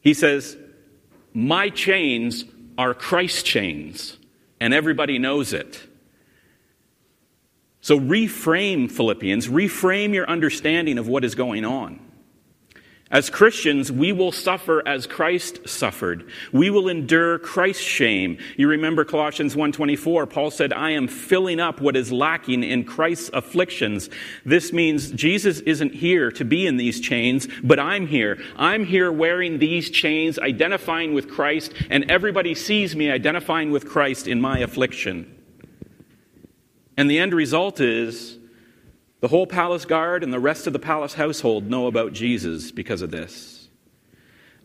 He 0.00 0.14
says, 0.14 0.56
My 1.32 1.70
chains 1.70 2.44
are 2.76 2.92
Christ's 2.92 3.42
chains, 3.42 4.18
and 4.64 4.72
everybody 4.72 5.18
knows 5.18 5.52
it. 5.52 5.78
So 7.82 8.00
reframe 8.00 8.90
Philippians, 8.90 9.46
reframe 9.48 10.14
your 10.14 10.26
understanding 10.26 10.96
of 10.96 11.06
what 11.06 11.22
is 11.22 11.34
going 11.34 11.66
on. 11.66 12.00
As 13.10 13.28
Christians, 13.28 13.92
we 13.92 14.12
will 14.12 14.32
suffer 14.32 14.82
as 14.88 15.06
Christ 15.06 15.68
suffered. 15.68 16.24
We 16.52 16.70
will 16.70 16.88
endure 16.88 17.38
Christ's 17.38 17.84
shame. 17.84 18.38
You 18.56 18.66
remember 18.66 19.04
Colossians 19.04 19.54
1:24, 19.54 20.26
Paul 20.26 20.50
said, 20.50 20.72
"I 20.72 20.90
am 20.90 21.06
filling 21.06 21.60
up 21.60 21.82
what 21.82 21.96
is 21.96 22.10
lacking 22.10 22.64
in 22.64 22.84
Christ's 22.84 23.30
afflictions." 23.34 24.08
This 24.46 24.72
means 24.72 25.10
Jesus 25.12 25.60
isn't 25.60 25.94
here 25.94 26.30
to 26.32 26.44
be 26.44 26.66
in 26.66 26.78
these 26.78 26.98
chains, 26.98 27.46
but 27.62 27.78
I'm 27.78 28.06
here. 28.06 28.38
I'm 28.56 28.86
here 28.86 29.12
wearing 29.12 29.58
these 29.58 29.90
chains, 29.90 30.38
identifying 30.38 31.12
with 31.12 31.28
Christ, 31.28 31.74
and 31.90 32.10
everybody 32.10 32.54
sees 32.54 32.96
me 32.96 33.10
identifying 33.10 33.70
with 33.70 33.86
Christ 33.86 34.26
in 34.26 34.40
my 34.40 34.58
affliction. 34.60 35.26
And 36.96 37.10
the 37.10 37.18
end 37.18 37.34
result 37.34 37.80
is 37.80 38.38
the 39.24 39.28
whole 39.28 39.46
palace 39.46 39.86
guard 39.86 40.22
and 40.22 40.30
the 40.30 40.38
rest 40.38 40.66
of 40.66 40.74
the 40.74 40.78
palace 40.78 41.14
household 41.14 41.64
know 41.64 41.86
about 41.86 42.12
Jesus 42.12 42.70
because 42.70 43.00
of 43.00 43.10
this. 43.10 43.70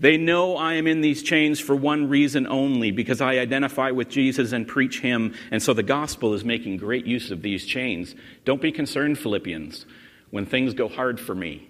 They 0.01 0.17
know 0.17 0.57
I 0.57 0.73
am 0.73 0.85
in 0.85 0.99
these 0.99 1.23
chains 1.23 1.61
for 1.61 1.77
one 1.77 2.09
reason 2.09 2.45
only, 2.45 2.91
because 2.91 3.21
I 3.21 3.37
identify 3.37 3.91
with 3.91 4.09
Jesus 4.09 4.51
and 4.51 4.67
preach 4.67 4.99
him, 4.99 5.33
and 5.49 5.63
so 5.63 5.73
the 5.73 5.81
gospel 5.81 6.33
is 6.33 6.43
making 6.43 6.75
great 6.75 7.05
use 7.05 7.31
of 7.31 7.41
these 7.41 7.65
chains. 7.65 8.15
Don't 8.43 8.61
be 8.61 8.73
concerned, 8.73 9.17
Philippians, 9.17 9.85
when 10.29 10.45
things 10.45 10.73
go 10.73 10.89
hard 10.89 11.21
for 11.21 11.33
me, 11.33 11.69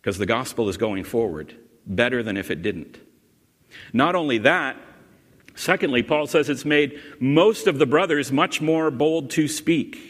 because 0.00 0.16
the 0.16 0.24
gospel 0.24 0.70
is 0.70 0.78
going 0.78 1.04
forward 1.04 1.54
better 1.86 2.22
than 2.22 2.38
if 2.38 2.50
it 2.50 2.62
didn't. 2.62 2.98
Not 3.92 4.14
only 4.14 4.38
that, 4.38 4.78
secondly, 5.56 6.02
Paul 6.02 6.26
says 6.26 6.48
it's 6.48 6.64
made 6.64 6.98
most 7.20 7.66
of 7.66 7.78
the 7.78 7.84
brothers 7.84 8.32
much 8.32 8.62
more 8.62 8.90
bold 8.90 9.28
to 9.32 9.46
speak. 9.46 10.08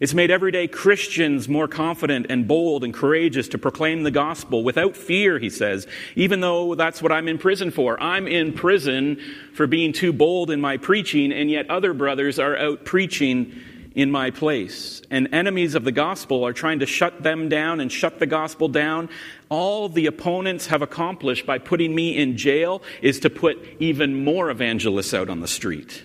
It's 0.00 0.14
made 0.14 0.30
everyday 0.30 0.66
Christians 0.66 1.46
more 1.46 1.68
confident 1.68 2.26
and 2.30 2.48
bold 2.48 2.84
and 2.84 2.94
courageous 2.94 3.48
to 3.48 3.58
proclaim 3.58 4.02
the 4.02 4.10
gospel 4.10 4.64
without 4.64 4.96
fear, 4.96 5.38
he 5.38 5.50
says, 5.50 5.86
even 6.16 6.40
though 6.40 6.74
that's 6.74 7.02
what 7.02 7.12
I'm 7.12 7.28
in 7.28 7.36
prison 7.36 7.70
for. 7.70 8.02
I'm 8.02 8.26
in 8.26 8.54
prison 8.54 9.20
for 9.52 9.66
being 9.66 9.92
too 9.92 10.14
bold 10.14 10.50
in 10.50 10.58
my 10.58 10.78
preaching, 10.78 11.32
and 11.32 11.50
yet 11.50 11.68
other 11.68 11.92
brothers 11.92 12.38
are 12.38 12.56
out 12.56 12.86
preaching 12.86 13.52
in 13.94 14.10
my 14.10 14.30
place. 14.30 15.02
And 15.10 15.28
enemies 15.34 15.74
of 15.74 15.84
the 15.84 15.92
gospel 15.92 16.46
are 16.46 16.54
trying 16.54 16.78
to 16.78 16.86
shut 16.86 17.22
them 17.22 17.50
down 17.50 17.78
and 17.78 17.92
shut 17.92 18.18
the 18.18 18.26
gospel 18.26 18.68
down. 18.68 19.10
All 19.50 19.90
the 19.90 20.06
opponents 20.06 20.68
have 20.68 20.80
accomplished 20.80 21.44
by 21.44 21.58
putting 21.58 21.94
me 21.94 22.16
in 22.16 22.38
jail 22.38 22.80
is 23.02 23.20
to 23.20 23.28
put 23.28 23.58
even 23.80 24.24
more 24.24 24.50
evangelists 24.50 25.12
out 25.12 25.28
on 25.28 25.40
the 25.40 25.48
street. 25.48 26.04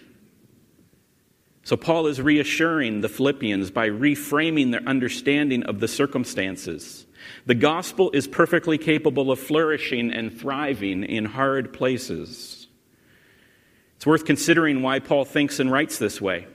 So, 1.66 1.76
Paul 1.76 2.06
is 2.06 2.22
reassuring 2.22 3.02
the 3.02 3.10
Philippians 3.10 3.72
by 3.72 3.90
reframing 3.90 4.70
their 4.70 4.88
understanding 4.88 5.64
of 5.64 5.80
the 5.80 5.88
circumstances. 5.88 7.08
The 7.48 7.56
gospel 7.56 8.12
is 8.12 8.28
perfectly 8.28 8.78
capable 8.78 9.32
of 9.32 9.40
flourishing 9.40 10.12
and 10.12 10.32
thriving 10.32 11.04
in 11.04 11.26
hard 11.26 11.74
places. 11.74 12.68
It's 13.96 14.06
worth 14.06 14.26
considering 14.26 14.84
why 14.84 15.00
Paul 15.00 15.26
thinks 15.26 15.60
and 15.60 15.72
writes 15.72 15.98
this 15.98 16.22
way. 16.22 16.46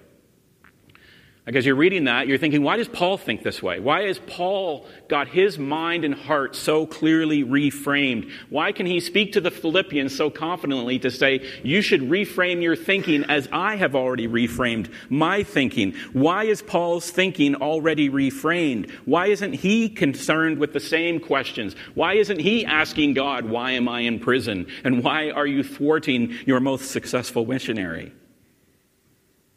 Like 1.46 1.56
as 1.56 1.64
you're 1.64 1.74
reading 1.74 2.04
that, 2.04 2.28
you're 2.28 2.36
thinking, 2.36 2.62
why 2.62 2.76
does 2.76 2.86
Paul 2.86 3.16
think 3.16 3.42
this 3.42 3.62
way? 3.62 3.80
Why 3.80 4.02
has 4.02 4.18
Paul 4.26 4.86
got 5.08 5.26
his 5.26 5.58
mind 5.58 6.04
and 6.04 6.14
heart 6.14 6.54
so 6.54 6.86
clearly 6.86 7.42
reframed? 7.42 8.30
Why 8.50 8.72
can 8.72 8.84
he 8.84 9.00
speak 9.00 9.32
to 9.32 9.40
the 9.40 9.50
Philippians 9.50 10.14
so 10.14 10.28
confidently 10.28 10.98
to 10.98 11.10
say, 11.10 11.48
you 11.62 11.80
should 11.80 12.02
reframe 12.02 12.62
your 12.62 12.76
thinking 12.76 13.24
as 13.24 13.48
I 13.52 13.76
have 13.76 13.94
already 13.94 14.28
reframed 14.28 14.92
my 15.08 15.42
thinking? 15.42 15.94
Why 16.12 16.44
is 16.44 16.60
Paul's 16.60 17.10
thinking 17.10 17.54
already 17.54 18.10
reframed? 18.10 18.90
Why 19.06 19.28
isn't 19.28 19.54
he 19.54 19.88
concerned 19.88 20.58
with 20.58 20.74
the 20.74 20.80
same 20.80 21.20
questions? 21.20 21.74
Why 21.94 22.14
isn't 22.14 22.40
he 22.40 22.66
asking 22.66 23.14
God, 23.14 23.46
why 23.46 23.72
am 23.72 23.88
I 23.88 24.00
in 24.00 24.20
prison? 24.20 24.66
And 24.84 25.02
why 25.02 25.30
are 25.30 25.46
you 25.46 25.62
thwarting 25.64 26.36
your 26.44 26.60
most 26.60 26.90
successful 26.90 27.46
missionary? 27.46 28.12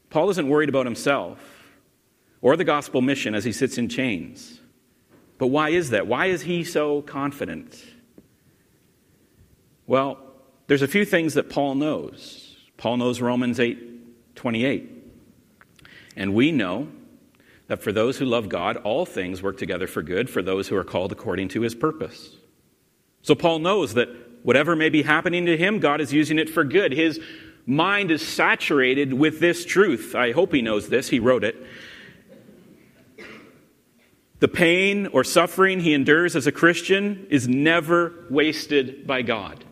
Paul 0.10 0.30
isn't 0.30 0.48
worried 0.48 0.70
about 0.70 0.86
himself 0.86 1.53
or 2.44 2.58
the 2.58 2.64
gospel 2.66 3.02
mission 3.02 3.34
as 3.34 3.46
he 3.46 3.54
sits 3.54 3.78
in 3.78 3.88
chains. 3.88 4.60
But 5.40 5.48
why 5.48 5.70
is 5.70 5.90
that? 5.90 6.06
Why 6.06 6.28
is 6.28 6.42
he 6.44 6.64
so 6.66 7.02
confident? 7.02 7.84
Well, 9.88 10.20
there's 10.68 10.82
a 10.82 10.88
few 10.88 11.06
things 11.06 11.34
that 11.36 11.50
Paul 11.50 11.76
knows. 11.76 12.56
Paul 12.78 12.98
knows 12.98 13.20
Romans 13.22 13.60
8 13.60 14.36
28. 14.36 14.90
And 16.16 16.34
we 16.34 16.52
know 16.52 16.90
that 17.68 17.82
for 17.82 17.92
those 17.92 18.18
who 18.18 18.26
love 18.26 18.50
God, 18.50 18.78
all 18.78 19.06
things 19.06 19.42
work 19.42 19.58
together 19.58 19.88
for 19.88 20.02
good 20.02 20.30
for 20.30 20.42
those 20.42 20.68
who 20.68 20.76
are 20.76 20.84
called 20.84 21.12
according 21.12 21.48
to 21.50 21.62
his 21.62 21.74
purpose. 21.74 22.36
So 23.22 23.36
Paul 23.36 23.60
knows 23.60 23.94
that 23.94 24.10
whatever 24.44 24.76
may 24.76 24.90
be 24.90 25.02
happening 25.02 25.46
to 25.46 25.56
him, 25.56 25.80
God 25.80 26.02
is 26.02 26.12
using 26.12 26.40
it 26.40 26.50
for 26.50 26.66
good. 26.66 26.92
His 26.92 27.22
mind 27.66 28.12
is 28.12 28.26
saturated 28.26 29.14
with 29.14 29.40
this 29.40 29.64
truth. 29.64 30.14
I 30.14 30.34
hope 30.34 30.54
he 30.54 30.62
knows 30.62 30.90
this. 30.90 31.08
He 31.08 31.20
wrote 31.20 31.46
it. 31.46 31.56
The 34.44 34.50
pain 34.50 35.08
or 35.08 35.24
suffering 35.24 35.80
he 35.80 35.94
endures 35.94 36.36
as 36.36 36.48
a 36.48 36.52
Christian 36.52 37.28
is 37.30 37.48
never 37.48 38.26
wasted 38.30 39.08
by 39.08 39.22
God. 39.22 39.64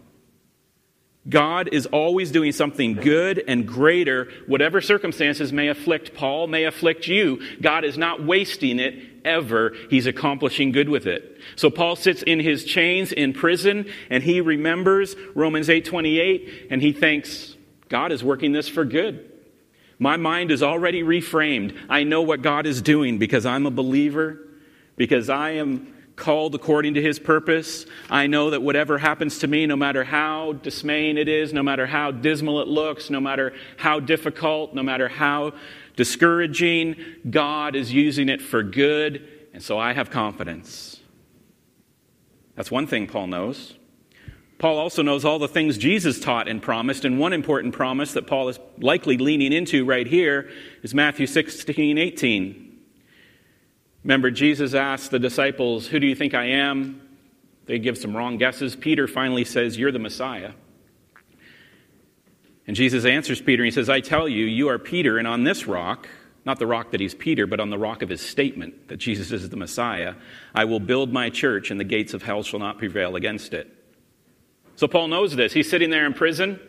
God 1.28 1.68
is 1.74 1.88
always 1.88 2.32
doing 2.32 2.54
something 2.54 2.94
good 2.94 3.44
and 3.50 3.68
greater. 3.68 4.30
Whatever 4.48 4.80
circumstances 4.80 5.52
may 5.52 5.68
afflict 5.68 6.14
Paul, 6.14 6.48
may 6.48 6.64
afflict 6.64 7.06
you, 7.06 7.42
God 7.62 7.84
is 7.84 7.98
not 7.98 8.26
wasting 8.26 8.80
it 8.80 8.96
ever. 9.26 9.76
He's 9.90 10.08
accomplishing 10.08 10.72
good 10.72 10.88
with 10.88 11.06
it. 11.06 11.42
So 11.58 11.70
Paul 11.70 11.98
sits 11.98 12.24
in 12.24 12.40
his 12.40 12.64
chains 12.64 13.12
in 13.12 13.34
prison 13.34 13.92
and 14.10 14.24
he 14.24 14.40
remembers 14.40 15.18
Romans 15.36 15.68
8:28 15.68 16.68
and 16.70 16.82
he 16.82 16.94
thinks 16.94 17.58
God 17.90 18.14
is 18.14 18.24
working 18.24 18.54
this 18.54 18.70
for 18.70 18.86
good. 18.86 19.30
My 20.00 20.16
mind 20.16 20.50
is 20.50 20.64
already 20.64 21.04
reframed. 21.04 21.76
I 21.90 22.04
know 22.04 22.22
what 22.22 22.42
God 22.42 22.66
is 22.66 22.82
doing 22.82 23.18
because 23.18 23.46
I'm 23.46 23.66
a 23.66 23.70
believer 23.72 24.48
because 25.02 25.30
I 25.30 25.54
am 25.54 25.92
called 26.16 26.54
according 26.54 26.94
to 26.94 27.02
his 27.02 27.18
purpose. 27.18 27.88
I 28.08 28.28
know 28.28 28.52
that 28.52 28.62
whatever 28.62 29.00
happens 29.00 29.40
to 29.40 29.48
me, 29.48 29.66
no 29.66 29.76
matter 29.76 30.04
how 30.04 30.54
dismaying 30.54 31.18
it 31.18 31.28
is, 31.28 31.54
no 31.54 31.64
matter 31.64 31.88
how 31.88 32.12
dismal 32.12 32.62
it 32.62 32.68
looks, 32.68 33.10
no 33.10 33.20
matter 33.20 33.52
how 33.78 34.00
difficult, 34.00 34.76
no 34.76 34.84
matter 34.84 35.08
how 35.08 35.54
discouraging, 35.96 36.98
God 37.28 37.76
is 37.76 37.92
using 37.92 38.30
it 38.30 38.44
for 38.44 38.62
good, 38.62 39.28
and 39.56 39.64
so 39.64 39.80
I 39.80 39.94
have 39.94 40.12
confidence. 40.12 41.00
That's 42.56 42.70
one 42.70 42.86
thing 42.86 43.08
Paul 43.08 43.26
knows. 43.26 43.74
Paul 44.60 44.78
also 44.78 45.02
knows 45.02 45.26
all 45.26 45.40
the 45.40 45.48
things 45.48 45.80
Jesus 45.80 46.20
taught 46.20 46.48
and 46.48 46.62
promised, 46.62 47.06
and 47.06 47.18
one 47.18 47.34
important 47.34 47.74
promise 47.74 48.14
that 48.14 48.28
Paul 48.28 48.50
is 48.50 48.60
likely 48.78 49.18
leaning 49.18 49.52
into 49.52 49.84
right 49.84 50.06
here 50.06 50.52
is 50.84 50.94
Matthew 50.94 51.26
16 51.26 51.98
18. 51.98 52.71
Remember, 54.04 54.32
Jesus 54.32 54.74
asked 54.74 55.12
the 55.12 55.20
disciples, 55.20 55.88
Who 55.88 56.00
do 56.00 56.08
you 56.08 56.16
think 56.16 56.34
I 56.34 56.46
am? 56.46 57.02
They 57.66 57.80
give 57.80 57.98
some 57.98 58.16
wrong 58.16 58.38
guesses. 58.38 58.76
Peter 58.76 59.08
finally 59.08 59.46
says, 59.46 59.78
You're 59.78 59.92
the 59.92 60.00
Messiah. 60.00 60.52
And 62.68 62.76
Jesus 62.76 63.06
answers 63.06 63.42
Peter, 63.42 63.64
and 63.64 63.68
he 63.68 63.72
says, 63.72 63.90
I 63.90 64.00
tell 64.02 64.28
you, 64.28 64.46
you 64.46 64.70
are 64.70 64.80
Peter, 64.80 65.18
and 65.18 65.28
on 65.28 65.44
this 65.44 65.68
rock, 65.68 66.08
not 66.46 66.58
the 66.58 66.68
rock 66.68 66.92
that 66.92 67.00
he's 67.00 67.14
Peter, 67.14 67.46
but 67.46 67.60
on 67.60 67.70
the 67.70 67.78
rock 67.78 68.02
of 68.02 68.10
his 68.10 68.22
statement 68.22 68.88
that 68.88 68.98
Jesus 68.98 69.32
is 69.32 69.50
the 69.50 69.58
Messiah, 69.58 70.16
I 70.56 70.66
will 70.66 70.80
build 70.80 71.12
my 71.12 71.30
church, 71.30 71.70
and 71.70 71.80
the 71.80 71.86
gates 71.86 72.14
of 72.14 72.24
hell 72.24 72.44
shall 72.44 72.60
not 72.60 72.78
prevail 72.78 73.16
against 73.16 73.54
it. 73.54 73.68
So 74.76 74.88
Paul 74.88 75.10
knows 75.10 75.36
this. 75.36 75.54
He's 75.54 75.70
sitting 75.70 75.90
there 75.90 76.06
in 76.06 76.14
prison 76.14 76.60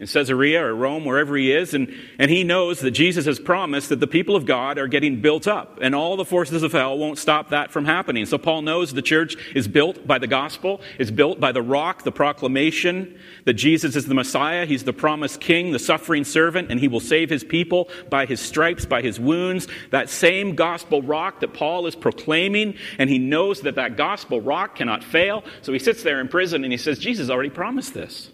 in 0.00 0.08
Caesarea 0.08 0.60
or 0.60 0.74
Rome, 0.74 1.04
wherever 1.04 1.36
he 1.36 1.52
is, 1.52 1.72
and, 1.72 1.94
and 2.18 2.28
he 2.28 2.42
knows 2.42 2.80
that 2.80 2.90
Jesus 2.90 3.26
has 3.26 3.38
promised 3.38 3.90
that 3.90 4.00
the 4.00 4.08
people 4.08 4.34
of 4.34 4.44
God 4.44 4.76
are 4.76 4.88
getting 4.88 5.20
built 5.20 5.46
up, 5.46 5.78
and 5.80 5.94
all 5.94 6.16
the 6.16 6.24
forces 6.24 6.64
of 6.64 6.72
hell 6.72 6.98
won't 6.98 7.16
stop 7.16 7.50
that 7.50 7.70
from 7.70 7.84
happening. 7.84 8.26
So 8.26 8.36
Paul 8.36 8.62
knows 8.62 8.92
the 8.92 9.02
church 9.02 9.36
is 9.54 9.68
built 9.68 10.04
by 10.04 10.18
the 10.18 10.26
gospel, 10.26 10.80
is 10.98 11.12
built 11.12 11.38
by 11.38 11.52
the 11.52 11.62
rock, 11.62 12.02
the 12.02 12.10
proclamation 12.10 13.16
that 13.44 13.52
Jesus 13.54 13.94
is 13.94 14.06
the 14.06 14.14
Messiah, 14.14 14.66
he's 14.66 14.82
the 14.82 14.92
promised 14.92 15.40
king, 15.40 15.70
the 15.70 15.78
suffering 15.78 16.24
servant, 16.24 16.72
and 16.72 16.80
he 16.80 16.88
will 16.88 16.98
save 16.98 17.30
his 17.30 17.44
people 17.44 17.88
by 18.10 18.26
his 18.26 18.40
stripes, 18.40 18.84
by 18.84 19.00
his 19.00 19.20
wounds. 19.20 19.68
That 19.90 20.10
same 20.10 20.56
gospel 20.56 21.02
rock 21.02 21.38
that 21.38 21.54
Paul 21.54 21.86
is 21.86 21.94
proclaiming, 21.94 22.76
and 22.98 23.08
he 23.08 23.18
knows 23.18 23.60
that 23.60 23.76
that 23.76 23.96
gospel 23.96 24.40
rock 24.40 24.74
cannot 24.74 25.04
fail. 25.04 25.44
So 25.62 25.72
he 25.72 25.78
sits 25.78 26.02
there 26.02 26.20
in 26.20 26.26
prison 26.26 26.64
and 26.64 26.72
he 26.72 26.78
says, 26.78 26.98
Jesus 26.98 27.30
already 27.30 27.50
promised 27.50 27.94
this. 27.94 28.30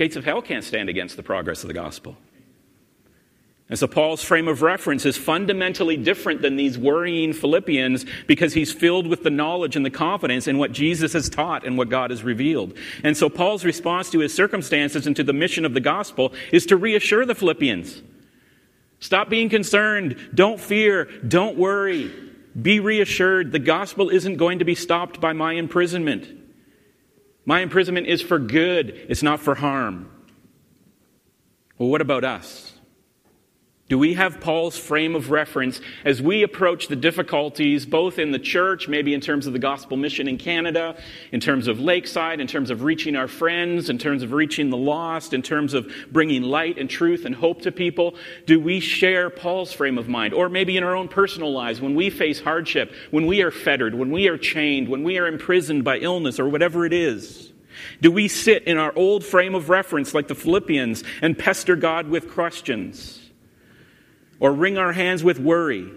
Gates 0.00 0.16
of 0.16 0.24
hell 0.24 0.40
can't 0.40 0.64
stand 0.64 0.88
against 0.88 1.18
the 1.18 1.22
progress 1.22 1.62
of 1.62 1.68
the 1.68 1.74
gospel. 1.74 2.16
And 3.68 3.78
so 3.78 3.86
Paul's 3.86 4.24
frame 4.24 4.48
of 4.48 4.62
reference 4.62 5.04
is 5.04 5.18
fundamentally 5.18 5.98
different 5.98 6.40
than 6.40 6.56
these 6.56 6.78
worrying 6.78 7.34
Philippians 7.34 8.06
because 8.26 8.54
he's 8.54 8.72
filled 8.72 9.06
with 9.06 9.24
the 9.24 9.28
knowledge 9.28 9.76
and 9.76 9.84
the 9.84 9.90
confidence 9.90 10.46
in 10.46 10.56
what 10.56 10.72
Jesus 10.72 11.12
has 11.12 11.28
taught 11.28 11.66
and 11.66 11.76
what 11.76 11.90
God 11.90 12.08
has 12.08 12.24
revealed. 12.24 12.78
And 13.04 13.14
so 13.14 13.28
Paul's 13.28 13.62
response 13.62 14.08
to 14.12 14.20
his 14.20 14.32
circumstances 14.32 15.06
and 15.06 15.14
to 15.16 15.22
the 15.22 15.34
mission 15.34 15.66
of 15.66 15.74
the 15.74 15.80
gospel 15.80 16.32
is 16.50 16.64
to 16.64 16.78
reassure 16.78 17.26
the 17.26 17.34
Philippians. 17.34 18.00
Stop 19.00 19.28
being 19.28 19.50
concerned. 19.50 20.16
Don't 20.34 20.58
fear. 20.58 21.10
Don't 21.28 21.58
worry. 21.58 22.10
Be 22.58 22.80
reassured. 22.80 23.52
The 23.52 23.58
gospel 23.58 24.08
isn't 24.08 24.38
going 24.38 24.60
to 24.60 24.64
be 24.64 24.74
stopped 24.74 25.20
by 25.20 25.34
my 25.34 25.52
imprisonment. 25.52 26.39
My 27.50 27.62
imprisonment 27.62 28.06
is 28.06 28.22
for 28.22 28.38
good, 28.38 28.90
it's 29.08 29.24
not 29.24 29.40
for 29.40 29.56
harm. 29.56 30.08
Well, 31.78 31.88
what 31.88 32.00
about 32.00 32.22
us? 32.22 32.69
Do 33.90 33.98
we 33.98 34.14
have 34.14 34.38
Paul's 34.38 34.78
frame 34.78 35.16
of 35.16 35.32
reference 35.32 35.80
as 36.04 36.22
we 36.22 36.44
approach 36.44 36.86
the 36.86 36.94
difficulties, 36.94 37.84
both 37.84 38.20
in 38.20 38.30
the 38.30 38.38
church, 38.38 38.86
maybe 38.86 39.12
in 39.14 39.20
terms 39.20 39.48
of 39.48 39.52
the 39.52 39.58
gospel 39.58 39.96
mission 39.96 40.28
in 40.28 40.38
Canada, 40.38 40.96
in 41.32 41.40
terms 41.40 41.66
of 41.66 41.80
Lakeside, 41.80 42.38
in 42.38 42.46
terms 42.46 42.70
of 42.70 42.84
reaching 42.84 43.16
our 43.16 43.26
friends, 43.26 43.90
in 43.90 43.98
terms 43.98 44.22
of 44.22 44.32
reaching 44.32 44.70
the 44.70 44.76
lost, 44.76 45.34
in 45.34 45.42
terms 45.42 45.74
of 45.74 45.92
bringing 46.12 46.42
light 46.44 46.78
and 46.78 46.88
truth 46.88 47.24
and 47.24 47.34
hope 47.34 47.62
to 47.62 47.72
people? 47.72 48.14
Do 48.46 48.60
we 48.60 48.78
share 48.78 49.28
Paul's 49.28 49.72
frame 49.72 49.98
of 49.98 50.08
mind? 50.08 50.34
Or 50.34 50.48
maybe 50.48 50.76
in 50.76 50.84
our 50.84 50.94
own 50.94 51.08
personal 51.08 51.52
lives, 51.52 51.80
when 51.80 51.96
we 51.96 52.10
face 52.10 52.38
hardship, 52.38 52.94
when 53.10 53.26
we 53.26 53.42
are 53.42 53.50
fettered, 53.50 53.96
when 53.96 54.12
we 54.12 54.28
are 54.28 54.38
chained, 54.38 54.88
when 54.88 55.02
we 55.02 55.18
are 55.18 55.26
imprisoned 55.26 55.82
by 55.82 55.98
illness 55.98 56.38
or 56.38 56.48
whatever 56.48 56.86
it 56.86 56.92
is? 56.92 57.52
Do 58.00 58.12
we 58.12 58.28
sit 58.28 58.62
in 58.68 58.78
our 58.78 58.92
old 58.94 59.24
frame 59.24 59.56
of 59.56 59.68
reference 59.68 60.14
like 60.14 60.28
the 60.28 60.36
Philippians 60.36 61.02
and 61.22 61.36
pester 61.36 61.74
God 61.74 62.06
with 62.06 62.30
questions? 62.30 63.19
Or 64.40 64.52
wring 64.52 64.78
our 64.78 64.92
hands 64.92 65.22
with 65.22 65.38
worry? 65.38 65.90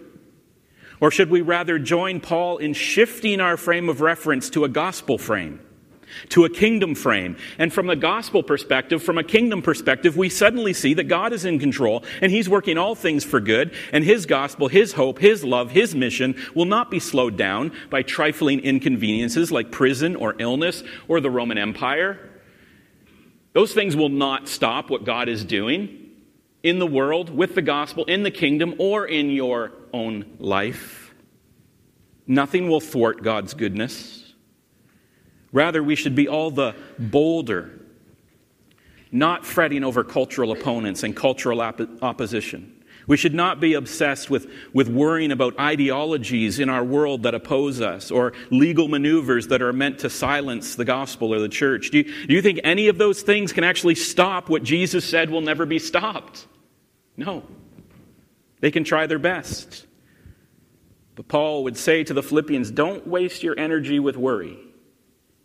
Or 1.00 1.12
should 1.12 1.30
we 1.30 1.42
rather 1.42 1.80
join 1.80 2.20
Paul 2.20 2.58
in 2.58 2.74
shifting 2.74 3.42
our 3.42 3.58
frame 3.58 3.90
of 3.90 4.02
reference 4.02 4.50
to 4.52 4.64
a 4.64 4.70
gospel 4.70 5.18
frame, 5.18 5.60
to 6.30 6.46
a 6.46 6.50
kingdom 6.50 6.96
frame? 6.96 7.36
And 7.58 7.74
from 7.74 7.88
the 7.88 7.96
gospel 7.96 8.44
perspective, 8.44 9.02
from 9.04 9.18
a 9.18 9.24
kingdom 9.24 9.62
perspective, 9.62 10.16
we 10.16 10.30
suddenly 10.30 10.72
see 10.72 10.94
that 10.94 11.06
God 11.06 11.34
is 11.34 11.44
in 11.44 11.60
control 11.60 12.06
and 12.22 12.32
He's 12.32 12.48
working 12.48 12.78
all 12.78 12.96
things 12.96 13.26
for 13.26 13.40
good, 13.40 13.74
and 13.92 14.04
His 14.04 14.26
gospel, 14.26 14.68
His 14.68 14.94
hope, 14.94 15.20
His 15.20 15.44
love, 15.44 15.72
His 15.72 15.96
mission 15.96 16.36
will 16.54 16.66
not 16.66 16.92
be 16.92 17.00
slowed 17.00 17.36
down 17.36 17.74
by 17.90 18.02
trifling 18.02 18.60
inconveniences 18.60 19.52
like 19.52 19.72
prison 19.72 20.16
or 20.16 20.36
illness 20.40 20.84
or 21.08 21.20
the 21.20 21.32
Roman 21.32 21.58
Empire. 21.58 22.30
Those 23.52 23.74
things 23.74 23.96
will 23.96 24.10
not 24.10 24.48
stop 24.48 24.90
what 24.90 25.04
God 25.04 25.28
is 25.28 25.44
doing 25.44 26.03
in 26.64 26.80
the 26.80 26.88
world, 26.88 27.30
with 27.30 27.56
the 27.56 27.62
gospel, 27.62 28.06
in 28.06 28.24
the 28.24 28.32
kingdom, 28.32 28.74
or 28.80 29.06
in 29.06 29.30
your 29.30 29.72
own 29.94 30.26
life. 30.40 31.14
Nothing 32.26 32.70
will 32.70 32.80
thwart 32.80 33.22
God's 33.22 33.54
goodness. 33.54 34.34
Rather, 35.52 35.84
we 35.84 35.96
should 35.96 36.16
be 36.16 36.28
all 36.28 36.50
the 36.50 36.74
bolder, 36.98 37.80
not 39.12 39.46
fretting 39.46 39.84
over 39.84 40.04
cultural 40.04 40.52
opponents 40.52 41.04
and 41.04 41.16
cultural 41.16 41.62
op- 41.62 42.02
opposition. 42.02 42.73
We 43.08 43.18
should 43.18 43.34
not 43.34 43.60
be 43.60 43.74
obsessed 43.74 44.30
with, 44.30 44.50
with 44.72 44.88
worrying 44.88 45.32
about 45.32 45.60
ideologies 45.60 46.60
in 46.60 46.70
our 46.70 46.84
world 46.84 47.24
that 47.24 47.36
oppose 47.36 47.82
us 47.82 48.12
or 48.12 48.34
legal 48.50 48.88
maneuvers 48.88 49.48
that 49.48 49.62
are 49.62 49.74
meant 49.74 50.00
to 50.00 50.10
silence 50.10 50.76
the 50.76 50.86
gospel 50.86 51.34
or 51.34 51.40
the 51.40 51.50
church. 51.50 51.92
Do 51.92 52.00
you, 52.00 52.04
do 52.04 52.34
you 52.34 52.42
think 52.42 52.62
any 52.64 52.88
of 52.88 52.98
those 52.98 53.22
things 53.22 53.52
can 53.52 53.64
actually 53.64 53.96
stop 53.96 54.50
what 54.50 54.64
Jesus 54.64 55.04
said 55.04 55.30
will 55.30 55.42
never 55.42 55.66
be 55.66 55.80
stopped? 55.80 56.48
No. 57.18 57.44
They 58.62 58.72
can 58.72 58.86
try 58.86 59.08
their 59.08 59.20
best. 59.20 59.86
But 61.16 61.28
Paul 61.28 61.66
would 61.66 61.78
say 61.78 62.04
to 62.06 62.14
the 62.14 62.24
Philippians 62.24 62.72
don't 62.72 63.06
waste 63.06 63.44
your 63.44 63.60
energy 63.60 64.00
with 64.00 64.18
worry. 64.18 64.58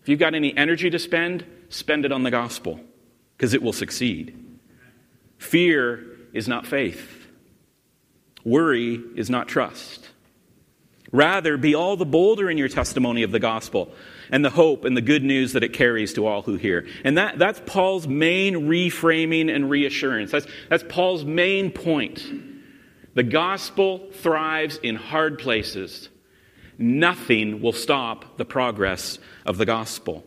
If 0.02 0.08
you've 0.08 0.18
got 0.18 0.34
any 0.34 0.56
energy 0.56 0.88
to 0.90 0.98
spend, 0.98 1.44
spend 1.68 2.04
it 2.04 2.12
on 2.12 2.22
the 2.22 2.30
gospel, 2.30 2.80
because 3.36 3.52
it 3.52 3.62
will 3.62 3.72
succeed. 3.72 4.58
Fear 5.36 6.06
is 6.32 6.48
not 6.48 6.66
faith, 6.66 7.27
worry 8.44 9.02
is 9.16 9.30
not 9.30 9.48
trust. 9.48 10.08
Rather, 11.10 11.56
be 11.56 11.74
all 11.74 11.96
the 11.96 12.04
bolder 12.04 12.50
in 12.50 12.58
your 12.58 12.68
testimony 12.68 13.22
of 13.22 13.32
the 13.32 13.38
gospel 13.38 13.90
and 14.30 14.44
the 14.44 14.50
hope 14.50 14.84
and 14.84 14.96
the 14.96 15.02
good 15.02 15.24
news 15.24 15.54
that 15.54 15.64
it 15.64 15.72
carries 15.72 16.12
to 16.14 16.26
all 16.26 16.42
who 16.42 16.56
hear. 16.56 16.86
And 17.02 17.16
that, 17.16 17.38
that's 17.38 17.62
Paul's 17.64 18.06
main 18.06 18.68
reframing 18.68 19.54
and 19.54 19.70
reassurance. 19.70 20.30
That's, 20.30 20.46
that's 20.68 20.84
Paul's 20.86 21.24
main 21.24 21.70
point. 21.70 22.22
The 23.14 23.22
gospel 23.22 24.10
thrives 24.12 24.78
in 24.82 24.96
hard 24.96 25.38
places. 25.38 26.10
Nothing 26.76 27.62
will 27.62 27.72
stop 27.72 28.36
the 28.36 28.44
progress 28.44 29.18
of 29.46 29.56
the 29.56 29.66
gospel. 29.66 30.24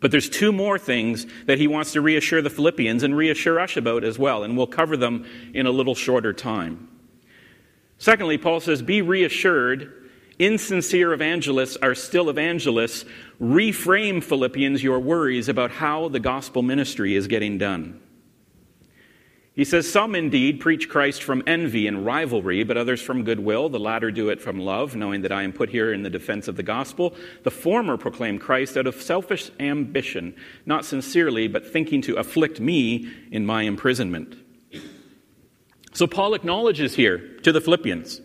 But 0.00 0.10
there's 0.10 0.28
two 0.28 0.52
more 0.52 0.78
things 0.78 1.26
that 1.46 1.58
he 1.58 1.66
wants 1.66 1.92
to 1.92 2.00
reassure 2.00 2.42
the 2.42 2.50
Philippians 2.50 3.02
and 3.02 3.16
reassure 3.16 3.60
us 3.60 3.76
about 3.76 4.02
as 4.02 4.18
well, 4.18 4.42
and 4.42 4.56
we'll 4.56 4.66
cover 4.66 4.96
them 4.96 5.26
in 5.52 5.66
a 5.66 5.70
little 5.70 5.94
shorter 5.94 6.32
time. 6.32 6.88
Secondly, 8.04 8.36
Paul 8.36 8.60
says, 8.60 8.82
Be 8.82 9.00
reassured, 9.00 10.10
insincere 10.38 11.14
evangelists 11.14 11.78
are 11.80 11.94
still 11.94 12.28
evangelists. 12.28 13.06
Reframe, 13.40 14.22
Philippians, 14.22 14.82
your 14.82 15.00
worries 15.00 15.48
about 15.48 15.70
how 15.70 16.08
the 16.10 16.20
gospel 16.20 16.60
ministry 16.60 17.14
is 17.14 17.28
getting 17.28 17.56
done. 17.56 17.98
He 19.54 19.64
says, 19.64 19.90
Some 19.90 20.14
indeed 20.14 20.60
preach 20.60 20.90
Christ 20.90 21.22
from 21.22 21.42
envy 21.46 21.86
and 21.86 22.04
rivalry, 22.04 22.62
but 22.62 22.76
others 22.76 23.00
from 23.00 23.24
goodwill. 23.24 23.70
The 23.70 23.80
latter 23.80 24.10
do 24.10 24.28
it 24.28 24.42
from 24.42 24.58
love, 24.58 24.94
knowing 24.94 25.22
that 25.22 25.32
I 25.32 25.42
am 25.42 25.54
put 25.54 25.70
here 25.70 25.90
in 25.90 26.02
the 26.02 26.10
defense 26.10 26.46
of 26.46 26.56
the 26.56 26.62
gospel. 26.62 27.16
The 27.42 27.50
former 27.50 27.96
proclaim 27.96 28.38
Christ 28.38 28.76
out 28.76 28.86
of 28.86 29.00
selfish 29.00 29.50
ambition, 29.58 30.36
not 30.66 30.84
sincerely, 30.84 31.48
but 31.48 31.66
thinking 31.66 32.02
to 32.02 32.16
afflict 32.16 32.60
me 32.60 33.10
in 33.30 33.46
my 33.46 33.62
imprisonment. 33.62 34.43
So 35.94 36.06
Paul 36.08 36.34
acknowledges 36.34 36.94
here 36.94 37.18
to 37.42 37.52
the 37.52 37.60
Philippians 37.60 38.20